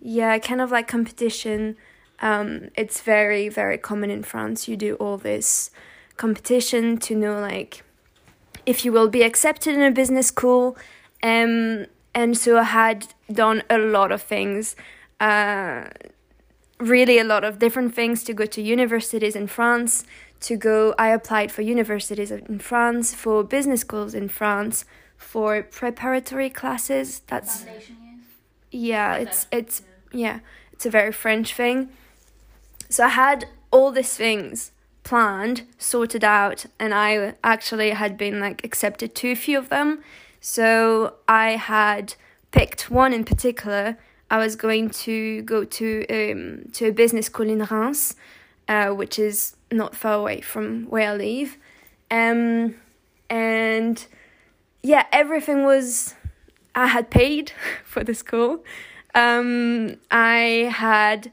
Yeah 0.00 0.38
kind 0.38 0.60
of 0.60 0.70
like 0.70 0.88
competition 0.88 1.76
um 2.20 2.68
it's 2.76 3.00
very 3.00 3.48
very 3.48 3.78
common 3.78 4.10
in 4.10 4.22
france 4.22 4.68
you 4.68 4.76
do 4.76 4.94
all 4.96 5.16
this 5.16 5.70
competition 6.16 6.98
to 6.98 7.14
know 7.14 7.40
like 7.40 7.82
if 8.66 8.84
you 8.84 8.92
will 8.92 9.08
be 9.08 9.22
accepted 9.22 9.74
in 9.74 9.82
a 9.82 9.90
business 9.90 10.28
school 10.28 10.76
um 11.22 11.86
and 12.14 12.36
so 12.36 12.58
i 12.58 12.62
had 12.62 13.06
done 13.32 13.62
a 13.70 13.78
lot 13.78 14.12
of 14.12 14.22
things 14.22 14.76
uh 15.20 15.84
really 16.78 17.18
a 17.18 17.24
lot 17.24 17.44
of 17.44 17.58
different 17.58 17.94
things 17.94 18.24
to 18.24 18.32
go 18.32 18.46
to 18.46 18.60
universities 18.62 19.36
in 19.36 19.46
france 19.46 20.04
to 20.40 20.56
go. 20.56 20.94
I 20.98 21.08
applied 21.08 21.52
for 21.52 21.62
universities 21.62 22.30
in 22.30 22.58
France, 22.58 23.14
for 23.14 23.44
business 23.44 23.82
schools 23.82 24.14
in 24.14 24.28
France, 24.28 24.84
for 25.16 25.62
preparatory 25.62 26.50
classes. 26.50 27.20
That's 27.26 27.64
yeah, 28.70 29.16
it's 29.16 29.46
it's 29.52 29.82
yeah, 30.12 30.40
it's 30.72 30.86
a 30.86 30.90
very 30.90 31.12
French 31.12 31.54
thing. 31.54 31.90
So 32.88 33.04
I 33.04 33.08
had 33.08 33.46
all 33.70 33.92
these 33.92 34.14
things 34.16 34.72
planned, 35.02 35.62
sorted 35.78 36.24
out, 36.24 36.66
and 36.78 36.92
I 36.94 37.34
actually 37.42 37.90
had 37.90 38.16
been 38.16 38.40
like 38.40 38.64
accepted 38.64 39.14
to 39.16 39.32
a 39.32 39.36
few 39.36 39.58
of 39.58 39.68
them. 39.68 40.02
So 40.40 41.14
I 41.28 41.50
had 41.52 42.14
picked 42.50 42.90
one 42.90 43.12
in 43.12 43.24
particular. 43.24 43.96
I 44.30 44.38
was 44.38 44.56
going 44.56 44.90
to 44.90 45.42
go 45.42 45.64
to 45.64 46.06
um, 46.08 46.70
to 46.72 46.88
a 46.88 46.92
business 46.92 47.26
school 47.26 47.48
in 47.48 47.60
Reims, 47.64 48.14
uh, 48.68 48.88
which 48.88 49.18
is 49.18 49.56
not 49.70 49.94
far 49.94 50.14
away 50.14 50.40
from 50.40 50.84
where 50.84 51.10
I 51.10 51.16
live, 51.16 51.56
um, 52.10 52.76
and 53.28 54.06
yeah, 54.82 55.06
everything 55.12 55.64
was. 55.64 56.14
I 56.72 56.86
had 56.86 57.10
paid 57.10 57.52
for 57.84 58.04
the 58.04 58.14
school. 58.14 58.64
Um, 59.14 59.96
I 60.10 60.70
had 60.72 61.32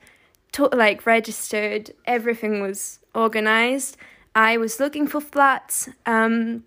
to, 0.54 0.70
like 0.74 1.06
registered. 1.06 1.92
Everything 2.06 2.62
was 2.62 3.00
organized. 3.14 3.98
I 4.36 4.58
was 4.58 4.80
looking 4.80 5.08
for 5.08 5.22
flats. 5.22 5.90
Um, 6.06 6.64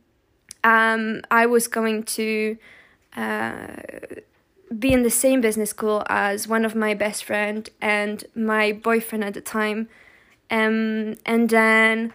um, 0.65 1.23
I 1.31 1.47
was 1.47 1.69
going 1.69 2.03
to 2.05 2.57
uh, 3.17 3.77
be 4.77 4.93
in 4.93 5.03
the 5.03 5.11
same 5.11 5.41
business 5.41 5.71
school 5.71 6.05
as 6.09 6.47
one 6.47 6.65
of 6.65 6.75
my 6.75 6.95
best 6.95 7.25
friend 7.25 7.69
and 7.81 8.25
my 8.35 8.73
boyfriend 8.73 9.25
at 9.25 9.35
the 9.35 9.41
time. 9.41 9.89
Um, 10.51 11.17
and 11.25 11.49
then 11.49 12.13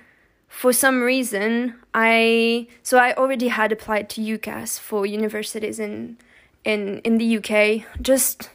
for 0.48 0.72
some 0.72 1.02
reason, 1.02 1.76
I 1.94 2.68
so 2.84 2.98
I 2.98 3.14
already 3.14 3.50
had 3.50 3.72
applied 3.72 4.10
to 4.12 4.22
UCAS 4.22 4.80
for 4.80 5.06
universities 5.06 5.80
in 5.80 6.18
in 6.64 7.00
in 7.00 7.18
the 7.18 7.38
UK 7.38 7.86
just 8.02 8.50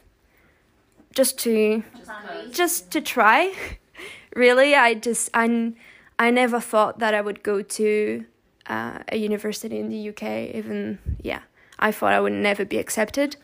just 1.13 1.37
to 1.39 1.83
just 2.51 2.91
to 2.91 3.01
try. 3.01 3.53
really, 4.35 4.75
I 4.75 4.93
just 4.93 5.29
I 5.33 5.73
I 6.19 6.31
never 6.31 6.59
thought 6.59 6.99
that 6.99 7.13
I 7.13 7.21
would 7.21 7.43
go 7.43 7.61
to 7.61 8.25
uh, 8.67 8.99
a 9.09 9.17
university 9.17 9.79
in 9.79 9.89
the 9.89 10.09
UK. 10.09 10.55
Even 10.55 10.99
yeah, 11.21 11.41
I 11.79 11.91
thought 11.91 12.13
I 12.13 12.19
would 12.19 12.33
never 12.33 12.65
be 12.65 12.77
accepted. 12.77 13.35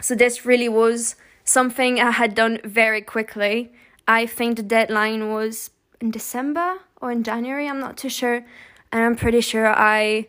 So 0.00 0.14
this 0.14 0.46
really 0.46 0.68
was 0.68 1.16
something 1.44 2.00
I 2.00 2.12
had 2.12 2.34
done 2.34 2.60
very 2.64 3.00
quickly. 3.00 3.72
I 4.06 4.26
think 4.26 4.56
the 4.56 4.62
deadline 4.62 5.32
was 5.32 5.70
in 6.00 6.10
December 6.10 6.78
or 7.00 7.10
in 7.10 7.24
January. 7.24 7.68
I'm 7.68 7.80
not 7.80 7.96
too 7.96 8.08
sure, 8.08 8.44
and 8.92 9.02
I'm 9.02 9.16
pretty 9.16 9.40
sure 9.40 9.66
I 9.66 10.28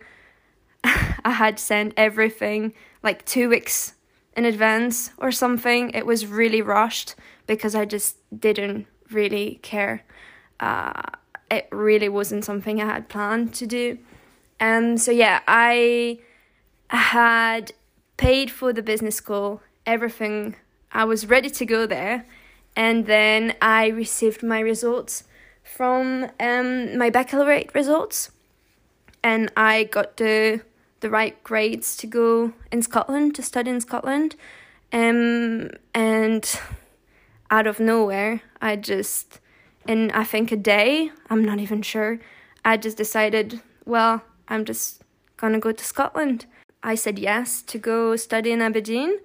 I 0.83 1.31
had 1.31 1.59
sent 1.59 1.93
everything 1.97 2.73
like 3.03 3.25
two 3.25 3.49
weeks 3.49 3.93
in 4.35 4.45
advance 4.45 5.11
or 5.17 5.31
something. 5.31 5.91
It 5.91 6.05
was 6.05 6.25
really 6.25 6.61
rushed 6.61 7.15
because 7.47 7.75
I 7.75 7.85
just 7.85 8.17
didn't 8.37 8.87
really 9.11 9.59
care. 9.61 10.03
Uh, 10.59 11.01
it 11.49 11.67
really 11.71 12.09
wasn't 12.09 12.45
something 12.45 12.81
I 12.81 12.85
had 12.85 13.09
planned 13.09 13.53
to 13.55 13.65
do. 13.65 13.97
And 14.59 15.01
so, 15.01 15.11
yeah, 15.11 15.41
I 15.47 16.19
had 16.89 17.71
paid 18.17 18.51
for 18.51 18.73
the 18.73 18.83
business 18.83 19.15
school, 19.15 19.61
everything. 19.85 20.55
I 20.91 21.05
was 21.05 21.27
ready 21.27 21.49
to 21.49 21.65
go 21.65 21.85
there. 21.85 22.25
And 22.75 23.05
then 23.05 23.55
I 23.61 23.87
received 23.87 24.43
my 24.43 24.59
results 24.59 25.23
from 25.63 26.29
um, 26.39 26.97
my 26.97 27.09
baccalaureate 27.09 27.73
results. 27.73 28.31
And 29.23 29.51
I 29.57 29.85
got 29.85 30.17
the 30.17 30.61
the 30.99 31.09
right 31.09 31.41
grades 31.43 31.95
to 31.97 32.07
go 32.07 32.53
in 32.71 32.81
Scotland 32.81 33.35
to 33.35 33.41
study 33.41 33.71
in 33.71 33.81
Scotland. 33.81 34.35
Um, 34.91 35.69
and 35.93 36.59
out 37.51 37.67
of 37.67 37.79
nowhere, 37.79 38.41
I 38.61 38.75
just, 38.75 39.39
in 39.87 40.11
I 40.11 40.23
think 40.23 40.51
a 40.51 40.57
day, 40.57 41.11
I'm 41.29 41.43
not 41.43 41.59
even 41.59 41.81
sure, 41.81 42.19
I 42.65 42.77
just 42.77 42.97
decided, 42.97 43.61
well, 43.85 44.23
I'm 44.47 44.65
just 44.65 45.03
gonna 45.37 45.59
go 45.59 45.71
to 45.71 45.83
Scotland. 45.83 46.45
I 46.83 46.95
said 46.95 47.19
yes 47.19 47.61
to 47.63 47.77
go 47.77 48.15
study 48.15 48.51
in 48.51 48.61
Aberdeen. 48.61 49.19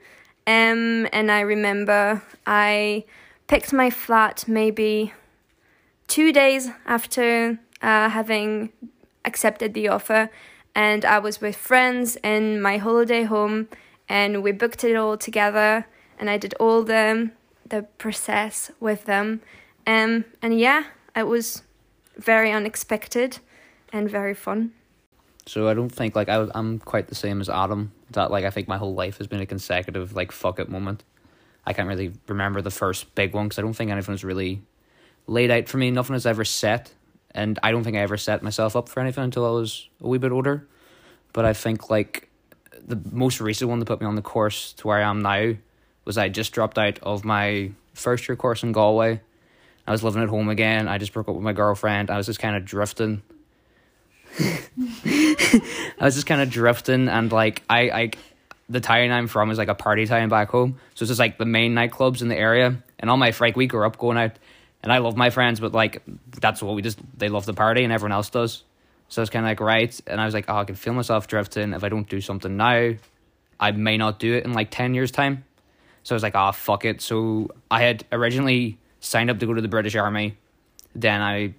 Um, 0.47 1.09
and 1.13 1.31
I 1.31 1.41
remember 1.41 2.23
I 2.47 3.05
picked 3.47 3.73
my 3.73 3.91
flat 3.91 4.45
maybe 4.47 5.13
two 6.07 6.33
days 6.33 6.71
after 6.85 7.59
uh, 7.81 8.11
having 8.11 8.73
accepted 9.25 9.73
the 9.75 9.89
offer 9.89 10.31
and 10.75 11.05
I 11.05 11.19
was 11.19 11.41
with 11.41 11.57
friends 11.57 12.17
in 12.23 12.61
my 12.61 12.79
holiday 12.79 13.23
home 13.25 13.69
and 14.09 14.43
we 14.43 14.53
booked 14.53 14.85
it 14.85 14.97
all 14.97 15.17
together 15.17 15.87
and 16.19 16.29
I 16.31 16.37
did 16.39 16.55
all 16.61 16.83
the 16.83 17.31
the 17.67 17.83
process 17.99 18.71
with 18.81 19.05
them 19.05 19.41
um 19.87 20.25
and 20.43 20.59
yeah 20.59 20.85
it 21.17 21.27
was 21.27 21.63
very 22.17 22.51
unexpected 22.53 23.39
and 23.93 24.11
very 24.11 24.35
fun 24.35 24.73
So 25.47 25.69
I 25.69 25.75
don't 25.75 25.91
think 25.91 26.15
like 26.17 26.29
I, 26.29 26.47
I'm 26.55 26.79
quite 26.79 27.09
the 27.09 27.15
same 27.15 27.41
as 27.41 27.49
Adam. 27.49 27.93
That 28.11 28.31
like 28.31 28.45
I 28.45 28.51
think 28.51 28.69
my 28.69 28.79
whole 28.79 28.95
life 28.95 29.19
has 29.19 29.27
been 29.27 29.41
a 29.41 29.47
consecutive 29.47 30.15
like 30.15 30.33
fuck 30.33 30.59
it 30.59 30.69
moment. 30.69 31.05
I 31.67 31.73
can't 31.73 31.89
really 31.89 32.13
remember 32.29 32.63
the 32.63 32.71
first 32.71 33.15
big 33.15 33.35
one 33.35 33.47
because 33.47 33.59
I 33.59 33.63
don't 33.63 33.75
think 33.75 33.91
anything's 33.91 34.25
really 34.25 34.63
laid 35.27 35.51
out 35.51 35.69
for 35.69 35.79
me. 35.79 35.91
Nothing 35.91 36.17
is 36.17 36.27
ever 36.27 36.45
set, 36.45 36.93
and 37.35 37.59
I 37.63 37.73
don't 37.73 37.85
think 37.85 37.97
I 37.97 38.01
ever 38.01 38.17
set 38.17 38.43
myself 38.43 38.77
up 38.77 38.89
for 38.89 39.01
anything 39.01 39.25
until 39.25 39.45
I 39.45 39.51
was 39.51 39.89
a 40.01 40.09
wee 40.09 40.19
bit 40.19 40.33
older. 40.33 40.67
But 41.33 41.45
I 41.45 41.53
think 41.53 41.91
like 41.91 42.29
the 42.87 43.01
most 43.11 43.41
recent 43.41 43.69
one 43.69 43.81
that 43.81 43.87
put 43.87 44.01
me 44.01 44.07
on 44.07 44.15
the 44.15 44.23
course 44.23 44.73
to 44.75 44.87
where 44.87 44.99
I 44.99 45.09
am 45.09 45.21
now 45.21 45.55
was 46.05 46.19
I 46.19 46.29
just 46.29 46.53
dropped 46.53 46.79
out 46.79 46.99
of 47.03 47.25
my 47.25 47.73
first 47.95 48.29
year 48.29 48.37
course 48.37 48.63
in 48.63 48.73
Galway. 48.73 49.21
I 49.87 49.91
was 49.91 50.03
living 50.03 50.23
at 50.23 50.29
home 50.29 50.49
again. 50.49 50.89
I 50.89 50.99
just 50.99 51.13
broke 51.13 51.29
up 51.29 51.35
with 51.35 51.45
my 51.45 51.53
girlfriend. 51.53 52.11
I 52.11 52.17
was 52.17 52.27
just 52.27 52.39
kind 52.39 52.57
of 52.57 52.65
drifting. 52.65 53.23
I 54.41 55.95
was 56.01 56.15
just 56.15 56.27
kind 56.27 56.41
of 56.41 56.51
drifting, 56.51 57.09
and 57.09 57.31
like 57.31 57.63
I, 57.71 57.91
I, 57.91 58.11
the 58.69 58.81
town 58.81 59.13
I'm 59.13 59.29
from 59.29 59.51
is 59.51 59.59
like 59.59 59.69
a 59.69 59.75
party 59.75 60.07
town 60.07 60.29
back 60.29 60.49
home, 60.49 60.81
so 60.95 61.05
it's 61.05 61.11
just 61.11 61.21
like 61.21 61.39
the 61.39 61.45
main 61.45 61.75
nightclubs 61.75 62.21
in 62.21 62.29
the 62.29 62.37
area, 62.37 62.83
and 62.99 63.11
all 63.11 63.17
my 63.17 63.33
like 63.39 63.57
we 63.57 63.67
grew 63.67 63.87
up 63.87 63.97
going 63.97 64.19
out, 64.19 64.33
and 64.85 64.93
I 64.93 64.99
love 64.99 65.17
my 65.17 65.31
friends, 65.31 65.61
but 65.61 65.73
like 65.73 66.03
that's 66.41 66.63
what 66.63 66.75
we 66.77 66.83
just 66.83 67.01
they 67.17 67.31
love 67.31 67.47
the 67.47 67.55
party, 67.55 67.83
and 67.83 67.93
everyone 67.93 68.13
else 68.13 68.29
does. 68.29 68.63
So 69.09 69.23
it's 69.23 69.31
kind 69.31 69.45
of 69.45 69.49
like 69.49 69.61
right, 69.61 69.99
and 70.07 70.21
I 70.21 70.27
was 70.27 70.35
like, 70.35 70.45
oh, 70.49 70.59
I 70.59 70.65
can 70.65 70.77
feel 70.77 70.93
myself 70.93 71.27
drifting 71.27 71.73
if 71.73 71.83
I 71.83 71.89
don't 71.89 72.09
do 72.09 72.21
something 72.21 72.57
now, 72.57 72.93
I 73.59 73.73
may 73.73 73.97
not 73.97 74.19
do 74.19 74.35
it 74.35 74.45
in 74.45 74.53
like 74.53 74.71
ten 74.71 74.95
years 74.95 75.11
time. 75.11 75.45
So 76.03 76.15
I 76.15 76.17
was 76.17 76.23
like, 76.23 76.35
oh 76.37 76.53
fuck 76.53 76.85
it. 76.85 77.01
So 77.01 77.49
I 77.71 77.81
had 77.83 78.05
originally 78.13 78.79
signed 79.01 79.31
up 79.31 79.39
to 79.39 79.47
go 79.47 79.55
to 79.55 79.63
the 79.63 79.69
British 79.69 79.97
Army, 79.97 80.37
then 80.95 81.23
I 81.23 81.55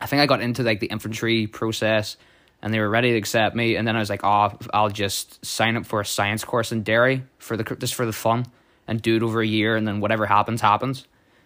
I 0.00 0.06
think 0.06 0.22
I 0.22 0.26
got 0.26 0.40
into 0.40 0.62
like 0.62 0.78
the 0.78 0.86
infantry 0.86 1.48
process 1.48 2.16
and 2.62 2.72
they 2.72 2.78
were 2.78 2.88
ready 2.88 3.10
to 3.10 3.18
accept 3.18 3.56
me. 3.56 3.74
And 3.74 3.86
then 3.86 3.96
I 3.96 3.98
was 3.98 4.08
like, 4.08 4.22
oh, 4.22 4.56
I'll 4.72 4.90
just 4.90 5.44
sign 5.44 5.76
up 5.76 5.86
for 5.86 6.00
a 6.00 6.06
science 6.06 6.44
course 6.44 6.70
in 6.70 6.84
Derry 6.84 7.24
for 7.38 7.56
the 7.56 7.64
just 7.64 7.94
for 7.96 8.06
the 8.06 8.12
fun 8.12 8.46
and 8.86 9.02
do 9.02 9.16
it 9.16 9.22
over 9.24 9.40
a 9.40 9.46
year. 9.46 9.74
And 9.74 9.88
then 9.88 9.98
whatever 9.98 10.24
happens, 10.24 10.60
happens. 10.60 11.04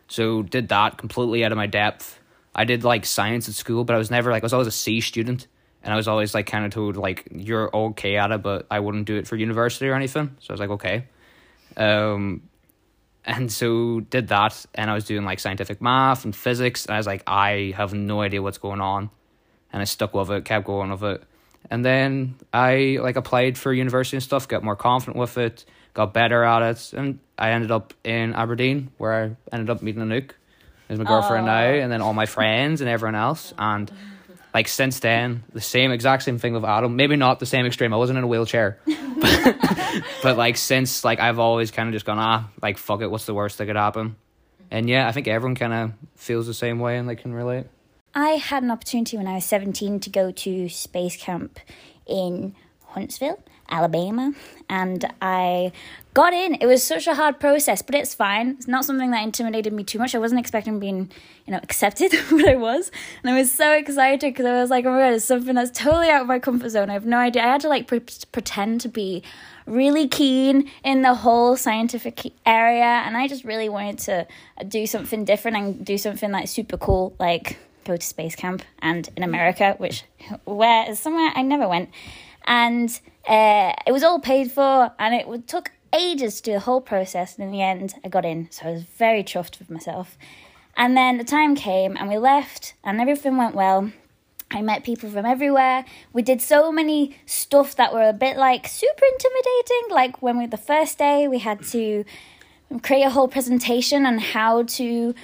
So 0.09 0.43
did 0.43 0.69
that 0.69 0.99
completely 0.99 1.45
out 1.45 1.53
of 1.53 1.57
my 1.57 1.67
depth. 1.67 2.19
I 2.55 2.65
did 2.65 2.83
like 2.83 3.07
science 3.07 3.49
at 3.49 3.55
school, 3.55 3.85
but 3.85 3.95
I 3.95 3.99
was 3.99 4.11
never 4.11 4.31
like, 4.31 4.43
I 4.43 4.47
was 4.47 4.53
always 4.53 4.69
a 4.69 4.73
C 4.73 5.01
student. 5.01 5.47
And 5.83 5.93
I 5.93 5.97
was 5.97 6.09
always 6.09 6.35
like 6.35 6.47
kind 6.47 6.65
of 6.65 6.73
told 6.73 6.97
like, 6.97 7.29
you're 7.31 7.75
okay 7.75 8.17
at 8.17 8.33
it, 8.33 8.43
but 8.43 8.67
I 8.71 8.81
wouldn't 8.81 9.07
do 9.07 9.17
it 9.17 9.27
for 9.29 9.37
university 9.37 9.89
or 9.89 9.95
anything. 9.95 10.37
So 10.41 10.51
I 10.51 10.53
was 10.55 10.61
like, 10.61 10.71
okay. 10.71 11.07
Um, 11.77 12.43
and 13.29 13.53
so 13.53 14.01
did 14.01 14.29
that 14.29 14.65
and 14.75 14.91
i 14.91 14.95
was 14.95 15.05
doing 15.05 15.25
like 15.25 15.39
scientific 15.39 15.81
math 15.81 16.25
and 16.25 16.35
physics 16.35 16.87
and 16.87 16.95
i 16.95 16.97
was 16.97 17.07
like 17.07 17.23
i 17.27 17.73
have 17.77 17.93
no 17.93 18.23
idea 18.23 18.43
what's 18.43 18.59
going 18.59 18.81
on 18.81 19.11
and 19.73 19.83
i 19.83 19.85
stuck 19.85 20.15
with 20.15 20.31
it 20.31 20.45
kept 20.45 20.67
going 20.67 20.91
with 20.91 21.03
it 21.03 21.23
and 21.71 21.85
then 21.85 22.35
i 22.53 22.99
like 23.03 23.17
applied 23.17 23.57
for 23.57 23.73
university 23.73 24.17
and 24.17 24.25
stuff 24.25 24.49
got 24.49 24.65
more 24.65 24.77
confident 24.77 25.17
with 25.17 25.37
it 25.37 25.65
got 25.99 26.15
better 26.15 26.45
at 26.45 26.63
it 26.63 26.93
and 26.93 27.19
i 27.37 27.51
ended 27.51 27.73
up 27.73 27.93
in 28.05 28.33
aberdeen 28.33 28.89
where 28.99 29.13
i 29.13 29.55
ended 29.55 29.69
up 29.69 29.83
meeting 29.83 30.01
anouk 30.01 30.31
as 30.89 30.97
my 30.97 31.05
girlfriend 31.05 31.45
now 31.45 31.59
and 31.59 31.91
then 31.91 32.01
all 32.01 32.15
my 32.15 32.25
friends 32.25 32.81
and 32.81 32.89
everyone 32.89 33.17
else 33.17 33.53
and 33.59 33.91
like 34.55 34.69
since 34.69 35.01
then 35.01 35.43
the 35.53 35.61
same 35.61 35.91
exact 35.91 36.23
same 36.23 36.39
thing 36.39 36.53
with 36.55 36.65
adam. 36.65 36.97
Maybe 36.97 37.17
not 37.17 37.39
the 37.39 37.47
same 37.47 37.67
extreme. 37.67 37.93
I 37.93 37.97
wasn't 37.97 38.19
in 38.19 38.25
a 38.25 38.27
wheelchair. 38.27 38.79
But, 38.87 39.57
but 40.23 40.37
like 40.37 40.57
since 40.57 41.05
like 41.05 41.21
I've 41.21 41.39
always 41.39 41.71
kind 41.71 41.89
of 41.89 41.93
just 41.93 42.07
gone 42.07 42.19
ah 42.19 42.49
like 42.63 42.79
fuck 42.79 43.03
it 43.03 43.11
what's 43.11 43.27
the 43.27 43.35
worst 43.35 43.59
that 43.59 43.67
could 43.67 43.77
happen? 43.77 44.17
And 44.71 44.89
yeah 44.89 45.07
I 45.09 45.13
think 45.13 45.29
everyone 45.29 45.57
kind 45.57 45.73
of 45.73 45.93
feels 46.17 46.47
the 46.47 46.55
same 46.55 46.79
way 46.79 46.97
and 46.97 47.09
they 47.09 47.17
can 47.17 47.35
relate. 47.35 47.67
I 48.15 48.31
had 48.31 48.63
an 48.63 48.71
opportunity 48.71 49.17
when 49.17 49.27
I 49.27 49.35
was 49.35 49.45
17 49.45 50.01
to 50.01 50.11
go 50.11 50.31
to 50.31 50.69
space 50.69 51.17
camp 51.17 51.61
in 52.07 52.55
Huntsville, 52.89 53.39
Alabama, 53.71 54.33
and 54.69 55.05
I 55.21 55.73
got 56.15 56.33
in. 56.33 56.55
It 56.55 56.67
was 56.67 56.83
such 56.83 57.07
a 57.07 57.15
hard 57.15 57.39
process, 57.39 57.83
but 57.83 57.95
it's 57.95 58.15
fine. 58.15 58.51
It's 58.51 58.67
not 58.67 58.85
something 58.85 59.11
that 59.11 59.23
intimidated 59.23 59.73
me 59.73 59.85
too 59.85 59.99
much. 59.99 60.15
I 60.15 60.19
wasn't 60.19 60.41
expecting 60.41 60.81
being, 60.81 61.11
you 61.47 61.53
know, 61.53 61.61
accepted, 61.63 62.13
but 62.31 62.49
I 62.49 62.57
was, 62.57 62.91
and 63.23 63.31
I 63.31 63.39
was 63.39 63.53
so 63.53 63.73
excited 63.73 64.33
because 64.33 64.47
I 64.47 64.61
was 64.61 64.71
like, 64.71 64.85
oh 64.87 64.93
my 64.93 65.01
god, 65.01 65.13
it's 65.13 65.25
something 65.25 65.55
that's 65.55 65.79
totally 65.79 66.09
out 66.09 66.23
of 66.23 66.27
my 66.27 66.39
comfort 66.39 66.71
zone. 66.71 66.89
I 66.89 66.95
have 66.95 67.07
no 67.07 67.19
idea. 67.19 67.43
I 67.43 67.47
had 67.47 67.61
to 67.63 67.69
like 67.69 67.87
pre- 67.87 68.01
pretend 68.33 68.81
to 68.83 68.89
be 68.89 69.23
really 69.67 70.09
keen 70.09 70.71
in 70.83 71.03
the 71.03 71.15
whole 71.15 71.57
scientific 71.57 72.33
area, 72.47 73.03
and 73.07 73.17
I 73.17 73.29
just 73.29 73.45
really 73.45 73.69
wanted 73.69 73.99
to 73.99 74.27
do 74.67 74.87
something 74.87 75.25
different 75.25 75.57
and 75.59 75.85
do 75.85 75.99
something 75.99 76.33
like 76.33 76.49
super 76.49 76.79
cool, 76.79 77.15
like 77.19 77.59
go 77.85 77.97
to 77.97 78.05
space 78.05 78.35
camp 78.35 78.63
and 78.81 79.09
in 79.17 79.23
America, 79.23 79.75
which 79.79 80.05
where 80.45 80.91
is 80.91 80.99
somewhere 80.99 81.33
I 81.35 81.43
never 81.43 81.69
went 81.69 81.91
and 82.49 83.01
uh, 83.29 83.75
it 83.87 83.93
was 83.93 84.03
all 84.03 84.19
paid 84.19 84.51
for, 84.51 84.91
and 84.99 85.15
it 85.15 85.47
took 85.47 85.71
ages 85.93 86.41
to 86.41 86.43
do 86.43 86.53
the 86.55 86.61
whole 86.61 86.81
process. 86.81 87.37
And 87.37 87.45
in 87.45 87.53
the 87.53 87.63
end, 87.63 87.95
I 88.03 88.09
got 88.09 88.25
in, 88.25 88.49
so 88.51 88.67
I 88.67 88.73
was 88.73 88.83
very 88.83 89.23
chuffed 89.23 89.59
with 89.59 89.71
myself. 89.71 90.19
And 90.77 90.97
then 90.97 91.19
the 91.19 91.25
time 91.25 91.55
came, 91.55 91.97
and 91.97 92.09
we 92.09 92.19
left, 92.19 92.75
and 92.83 93.01
everything 93.01 93.37
went 93.37 93.55
well. 93.55 93.93
I 94.51 94.63
met 94.63 94.83
people 94.83 95.11
from 95.11 95.27
everywhere. 95.27 95.85
We 96.15 96.23
did 96.23 96.41
so 96.41 96.73
many 96.73 97.19
stuff 97.27 97.77
that 97.77 97.93
were 97.93 98.09
a 98.09 98.15
bit 98.15 98.39
like 98.39 98.67
super 98.67 99.05
intimidating. 99.13 99.91
Like 99.91 100.23
when 100.23 100.39
we 100.39 100.47
the 100.47 100.57
first 100.57 100.97
day, 100.97 101.29
we 101.29 101.39
had 101.39 101.63
to 101.67 102.05
create 102.83 103.03
a 103.03 103.11
whole 103.11 103.29
presentation 103.29 104.07
on 104.07 104.19
how 104.19 104.63
to 104.63 105.15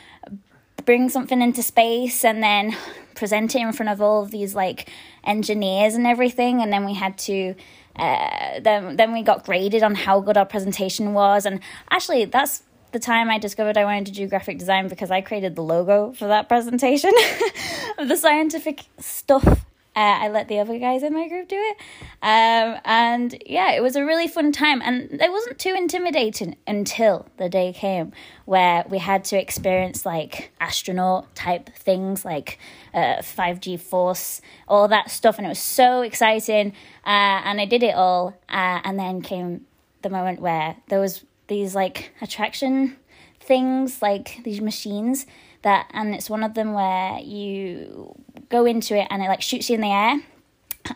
bring 0.85 1.09
something 1.09 1.41
into 1.41 1.63
space, 1.63 2.23
and 2.23 2.43
then 2.43 2.77
present 3.15 3.55
it 3.55 3.63
in 3.63 3.73
front 3.73 3.89
of 3.89 4.03
all 4.03 4.23
of 4.23 4.31
these 4.31 4.55
like 4.55 4.91
engineers 5.27 5.95
and 5.95 6.07
everything, 6.07 6.63
and 6.63 6.73
then 6.73 6.85
we 6.85 6.95
had 6.95 7.19
to. 7.19 7.55
Uh, 7.97 8.59
then 8.61 8.97
then 8.97 9.13
we 9.13 9.23
got 9.23 9.45
graded 9.45 9.85
on 9.85 9.95
how 9.95 10.21
good 10.21 10.37
our 10.37 10.47
presentation 10.47 11.13
was, 11.13 11.47
and 11.47 11.61
actually 11.91 12.25
that's 12.25 12.65
the 12.91 12.99
time 12.99 13.29
I 13.29 13.39
discovered 13.39 13.77
I 13.77 13.85
wanted 13.85 14.07
to 14.07 14.13
do 14.13 14.27
graphic 14.27 14.59
design 14.59 14.89
because 14.89 15.11
I 15.11 15.21
created 15.21 15.55
the 15.57 15.63
logo 15.63 16.13
for 16.13 16.29
that 16.29 16.49
presentation 16.49 17.13
the 17.99 18.17
scientific 18.17 18.85
stuff 18.99 19.67
uh, 19.97 20.19
I 20.23 20.29
let 20.29 20.49
the 20.49 20.59
other 20.59 20.79
guys 20.79 21.03
in 21.03 21.15
my 21.15 21.29
group 21.29 21.49
do 21.49 21.57
it. 21.57 21.77
Um, 22.21 22.81
and 22.85 23.43
yeah, 23.47 23.73
it 23.73 23.83
was 23.83 23.95
a 23.95 24.05
really 24.05 24.27
fun 24.27 24.51
time. 24.51 24.83
And 24.83 25.21
it 25.21 25.31
wasn't 25.31 25.59
too 25.59 25.75
intimidating 25.75 26.57
until 26.67 27.27
the 27.37 27.49
day 27.49 27.73
came 27.73 28.13
where 28.45 28.85
we 28.89 28.99
had 28.99 29.25
to 29.27 29.41
experience 29.41 30.05
like 30.05 30.53
astronaut 30.61 31.33
type 31.37 31.71
things 31.77 32.25
like 32.25 32.59
uh, 32.93 33.19
5G 33.19 33.79
force, 33.79 34.41
all 34.67 34.89
that 34.89 35.11
stuff. 35.11 35.39
And 35.39 35.47
it 35.47 35.51
was 35.51 35.61
so 35.61 36.03
exciting. 36.03 36.73
Uh, 37.07 37.43
and 37.45 37.61
I 37.61 37.65
did 37.65 37.83
it 37.85 37.95
all. 37.95 38.35
Uh, 38.49 38.81
and 38.85 38.99
then 38.99 39.23
came 39.23 39.67
the 40.03 40.11
moment 40.11 40.41
where 40.41 40.77
there 40.89 41.01
was 41.01 41.25
these 41.47 41.75
like 41.75 42.13
attraction 42.21 42.97
things, 43.41 44.03
like 44.03 44.41
these 44.43 44.61
machines 44.61 45.27
that 45.65 45.91
and 45.93 46.15
it's 46.15 46.31
one 46.31 46.43
of 46.43 46.55
them 46.55 46.73
where 46.73 47.19
you 47.19 48.15
go 48.49 48.65
into 48.65 48.97
it 48.97 49.07
and 49.11 49.23
it 49.23 49.29
like 49.29 49.43
shoots 49.43 49.69
you 49.69 49.75
in 49.75 49.81
the 49.81 49.89
air 49.89 50.23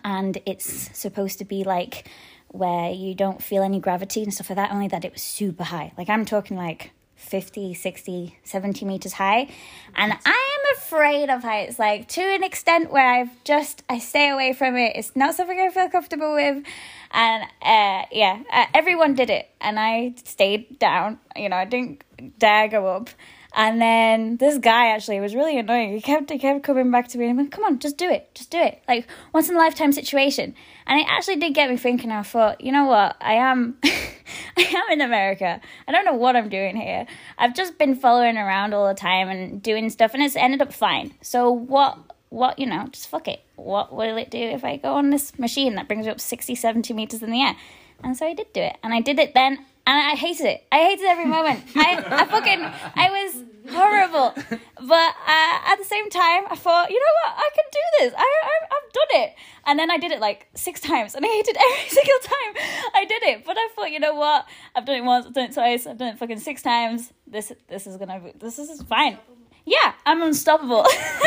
and 0.05 0.39
it's 0.47 0.97
supposed 0.97 1.39
to 1.39 1.45
be 1.45 1.65
like 1.65 2.09
where 2.49 2.91
you 2.91 3.15
don't 3.15 3.43
feel 3.43 3.63
any 3.63 3.81
gravity 3.81 4.23
and 4.23 4.33
stuff 4.33 4.49
like 4.51 4.57
that 4.57 4.71
only 4.71 4.89
that 4.89 5.05
it 5.05 5.13
was 5.13 5.23
super 5.23 5.65
high. 5.65 5.93
Like 5.99 6.09
i'm 6.09 6.25
talking 6.25 6.57
like 6.57 6.93
50 7.17 7.75
60 7.75 8.39
70 8.45 8.85
meters 8.85 9.15
high 9.15 9.49
and 9.97 10.13
i 10.25 10.59
am 10.59 10.77
afraid 10.77 11.29
of 11.29 11.43
heights 11.43 11.77
like 11.77 12.07
to 12.07 12.21
an 12.21 12.45
extent 12.45 12.93
where 12.93 13.09
i've 13.13 13.43
just 13.43 13.83
i 13.89 13.99
stay 13.99 14.31
away 14.31 14.53
from 14.53 14.77
it. 14.77 14.93
It's 14.95 15.17
not 15.17 15.35
something 15.35 15.59
i 15.59 15.69
feel 15.71 15.89
comfortable 15.89 16.35
with. 16.35 16.63
And 17.11 17.43
uh, 17.63 18.07
yeah 18.13 18.43
uh, 18.53 18.67
everyone 18.73 19.15
did 19.15 19.31
it 19.31 19.49
and 19.61 19.81
i 19.81 20.15
stayed 20.25 20.79
down. 20.79 21.19
You 21.37 21.49
know 21.49 21.57
i 21.57 21.65
didn't 21.65 22.05
dare 22.39 22.69
go 22.69 22.87
up 22.87 23.11
and 23.55 23.81
then 23.81 24.37
this 24.37 24.59
guy 24.59 24.89
actually 24.89 25.21
was 25.21 25.35
really 25.35 25.59
annoying. 25.59 25.93
He 25.93 26.01
kept 26.01 26.31
he 26.31 26.39
kept 26.39 26.63
coming 26.63 26.91
back 26.91 27.09
to 27.09 27.19
me 27.19 27.27
and 27.27 27.37
went, 27.37 27.51
"Come 27.51 27.65
on, 27.65 27.79
just 27.79 27.97
do 27.97 28.09
it, 28.09 28.35
just 28.35 28.51
do 28.51 28.59
it." 28.59 28.83
Like 28.87 29.07
once 29.33 29.49
in 29.49 29.57
a 29.57 29.59
lifetime 29.59 29.93
situation. 29.93 30.55
And 30.87 31.01
it 31.01 31.07
actually 31.09 31.37
did 31.37 31.55
get 31.55 31.71
me 31.71 31.77
thinking. 31.77 32.11
I 32.11 32.23
thought, 32.23 32.61
you 32.61 32.73
know 32.73 32.87
what? 32.87 33.17
I 33.21 33.35
am, 33.35 33.77
I 33.85 34.63
am 34.63 34.91
in 34.91 35.01
America. 35.01 35.61
I 35.87 35.93
don't 35.93 36.05
know 36.05 36.15
what 36.15 36.37
I'm 36.37 36.49
doing 36.49 36.77
here. 36.77 37.07
I've 37.37 37.55
just 37.55 37.79
been 37.79 37.95
following 37.95 38.39
around 38.39 38.75
all 38.75 38.89
the 38.89 38.95
time 38.95 39.29
and 39.29 39.63
doing 39.63 39.91
stuff, 39.91 40.15
and 40.15 40.23
it's 40.23 40.37
ended 40.37 40.63
up 40.63 40.73
fine. 40.73 41.15
So 41.23 41.51
what? 41.51 41.99
What 42.31 42.59
you 42.59 42.67
know? 42.67 42.87
Just 42.91 43.09
fuck 43.09 43.29
it. 43.29 43.41
What 43.57 43.95
will 43.95 44.19
it 44.19 44.31
do 44.31 44.39
if 44.39 44.63
I 44.63 44.77
go 44.77 44.95
on 44.95 45.11
this 45.11 45.39
machine 45.39 45.75
that 45.77 45.89
brings 45.89 46.05
me 46.05 46.13
up 46.13 46.21
60, 46.21 46.55
70 46.55 46.93
meters 46.93 47.23
in 47.23 47.31
the 47.31 47.43
air? 47.43 47.57
And 48.05 48.17
so 48.17 48.27
I 48.27 48.35
did 48.35 48.53
do 48.53 48.61
it, 48.61 48.77
and 48.83 48.93
I 48.93 49.01
did 49.01 49.19
it 49.19 49.35
then 49.35 49.65
and 49.89 49.97
I 49.97 50.17
hated 50.17 50.45
it. 50.45 50.67
I 50.71 50.81
hated 50.81 51.07
every 51.07 51.25
moment. 51.25 51.65
I, 51.75 51.97
I 51.97 52.25
fucking, 52.27 52.61
I 52.61 53.09
was 53.09 53.43
horrible. 53.73 54.35
But 54.37 55.15
uh, 55.27 55.73
at 55.73 55.77
the 55.77 55.85
same 55.85 56.11
time, 56.11 56.45
I 56.51 56.57
thought, 56.57 56.91
you 56.91 57.01
know 57.01 57.15
what, 57.25 57.35
I 57.39 57.49
can 57.55 57.65
do 57.73 57.81
this. 58.01 58.15
I, 58.15 58.21
I, 58.21 58.67
I've 58.67 58.93
done 58.93 59.23
it. 59.23 59.35
And 59.65 59.79
then 59.79 59.91
I 59.91 59.97
did 59.97 60.13
it 60.13 60.21
like 60.21 60.47
six 60.53 60.83
times, 60.83 61.15
and 61.15 61.25
I 61.25 61.29
hated 61.29 61.57
every 61.57 61.89
single 61.89 62.19
time 62.23 62.65
I 62.95 63.07
did 63.07 63.23
it. 63.23 63.47
But 63.47 63.57
I 63.57 63.69
thought, 63.75 63.91
you 63.91 63.99
know 63.99 64.15
what, 64.15 64.47
I've 64.77 64.85
done 64.85 64.97
it 64.97 65.05
once, 65.05 65.25
I've 65.25 65.33
done 65.33 65.45
it 65.45 65.55
twice, 65.55 65.87
I've 65.87 65.97
done 65.97 66.09
it 66.09 66.19
fucking 66.19 66.41
six 66.41 66.61
times. 66.61 67.11
This, 67.27 67.51
this 67.69 67.87
is 67.87 67.97
gonna, 67.97 68.21
be, 68.21 68.33
this 68.39 68.59
is 68.59 68.83
fine. 68.83 69.17
Yeah, 69.65 69.95
I'm 70.05 70.21
unstoppable. 70.21 70.81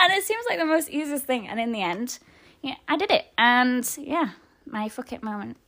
and 0.00 0.12
it 0.12 0.24
seems 0.24 0.44
like 0.48 0.58
the 0.58 0.66
most 0.66 0.90
easiest 0.90 1.26
thing. 1.26 1.46
And 1.46 1.60
in 1.60 1.70
the 1.70 1.82
end, 1.82 2.18
yeah, 2.60 2.74
I 2.88 2.96
did 2.96 3.12
it. 3.12 3.26
And 3.38 3.88
yeah, 3.98 4.30
my 4.66 4.88
fuck 4.88 5.12
it 5.12 5.22
moment. 5.22 5.58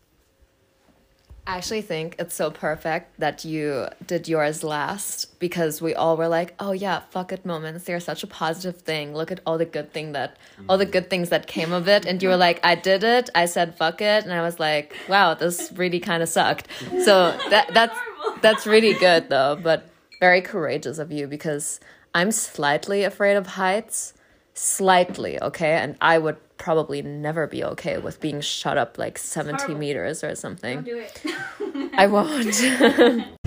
I 1.48 1.56
actually 1.58 1.82
think 1.82 2.16
it's 2.18 2.34
so 2.34 2.50
perfect 2.50 3.20
that 3.20 3.44
you 3.44 3.86
did 4.04 4.26
yours 4.26 4.64
last 4.64 5.38
because 5.38 5.80
we 5.80 5.94
all 5.94 6.16
were 6.16 6.26
like, 6.26 6.54
"Oh 6.58 6.72
yeah, 6.72 7.02
fuck 7.10 7.30
it 7.30 7.46
moments. 7.46 7.84
They're 7.84 8.00
such 8.00 8.24
a 8.24 8.26
positive 8.26 8.80
thing. 8.80 9.14
Look 9.14 9.30
at 9.30 9.40
all 9.46 9.56
the 9.56 9.64
good 9.64 9.92
thing 9.92 10.10
that 10.12 10.36
all 10.68 10.76
the 10.76 10.86
good 10.86 11.08
things 11.08 11.28
that 11.28 11.46
came 11.46 11.72
of 11.72 11.86
it." 11.86 12.04
And 12.04 12.20
you 12.20 12.30
were 12.30 12.36
like, 12.36 12.58
"I 12.64 12.74
did 12.74 13.04
it. 13.04 13.30
I 13.34 13.46
said 13.46 13.76
fuck 13.76 14.00
it." 14.00 14.24
And 14.24 14.32
I 14.32 14.42
was 14.42 14.58
like, 14.58 14.96
"Wow, 15.08 15.34
this 15.34 15.70
really 15.76 16.00
kind 16.00 16.20
of 16.20 16.28
sucked." 16.28 16.66
So 17.04 17.36
that 17.50 17.72
that's 17.72 17.98
that's 18.42 18.66
really 18.66 18.94
good 18.94 19.28
though, 19.28 19.56
but 19.62 19.88
very 20.18 20.40
courageous 20.40 20.98
of 20.98 21.12
you 21.12 21.28
because 21.28 21.78
I'm 22.12 22.32
slightly 22.32 23.04
afraid 23.04 23.36
of 23.36 23.46
heights, 23.46 24.14
slightly, 24.54 25.40
okay? 25.40 25.74
And 25.74 25.96
I 26.00 26.18
would 26.18 26.38
probably 26.58 27.02
never 27.02 27.46
be 27.46 27.62
okay 27.64 27.98
with 27.98 28.20
being 28.20 28.40
shut 28.40 28.76
up 28.78 28.98
like 28.98 29.18
70 29.18 29.74
meters 29.74 30.24
or 30.24 30.34
something. 30.34 30.82
do 30.82 30.98
it. 30.98 31.22
I 31.94 32.06
won't. 32.06 32.54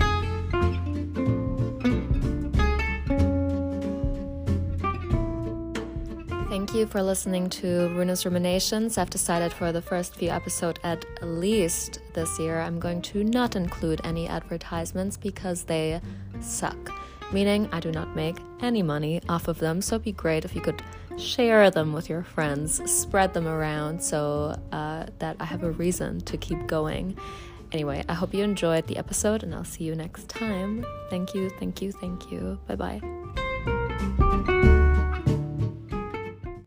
Thank 6.50 6.74
you 6.74 6.86
for 6.86 7.02
listening 7.02 7.48
to 7.50 7.88
Runa's 7.96 8.24
Ruminations. 8.24 8.98
I've 8.98 9.10
decided 9.10 9.52
for 9.52 9.72
the 9.72 9.80
first 9.82 10.16
few 10.16 10.30
episodes 10.30 10.78
at 10.84 11.04
least 11.22 12.00
this 12.12 12.38
year, 12.38 12.60
I'm 12.60 12.78
going 12.78 13.02
to 13.02 13.24
not 13.24 13.56
include 13.56 14.00
any 14.04 14.28
advertisements 14.28 15.16
because 15.16 15.64
they 15.64 16.00
suck. 16.40 16.92
Meaning, 17.32 17.68
I 17.72 17.80
do 17.80 17.90
not 17.92 18.14
make 18.14 18.36
any 18.60 18.82
money 18.82 19.20
off 19.28 19.48
of 19.48 19.58
them, 19.58 19.80
so 19.80 19.96
it'd 19.96 20.04
be 20.04 20.12
great 20.12 20.44
if 20.44 20.54
you 20.54 20.60
could 20.60 20.82
share 21.18 21.70
them 21.70 21.92
with 21.92 22.08
your 22.08 22.22
friends, 22.22 22.80
spread 22.90 23.34
them 23.34 23.46
around 23.46 24.02
so 24.02 24.58
uh, 24.72 25.06
that 25.18 25.36
I 25.40 25.44
have 25.44 25.62
a 25.62 25.70
reason 25.70 26.20
to 26.22 26.36
keep 26.36 26.66
going. 26.66 27.16
Anyway, 27.72 28.04
I 28.08 28.14
hope 28.14 28.34
you 28.34 28.42
enjoyed 28.42 28.86
the 28.86 28.96
episode 28.96 29.42
and 29.42 29.54
I'll 29.54 29.64
see 29.64 29.84
you 29.84 29.94
next 29.94 30.28
time. 30.28 30.84
Thank 31.08 31.34
you, 31.34 31.50
thank 31.50 31.80
you, 31.80 31.92
thank 31.92 32.30
you. 32.30 32.58
Bye 32.66 32.76
bye. 32.76 33.19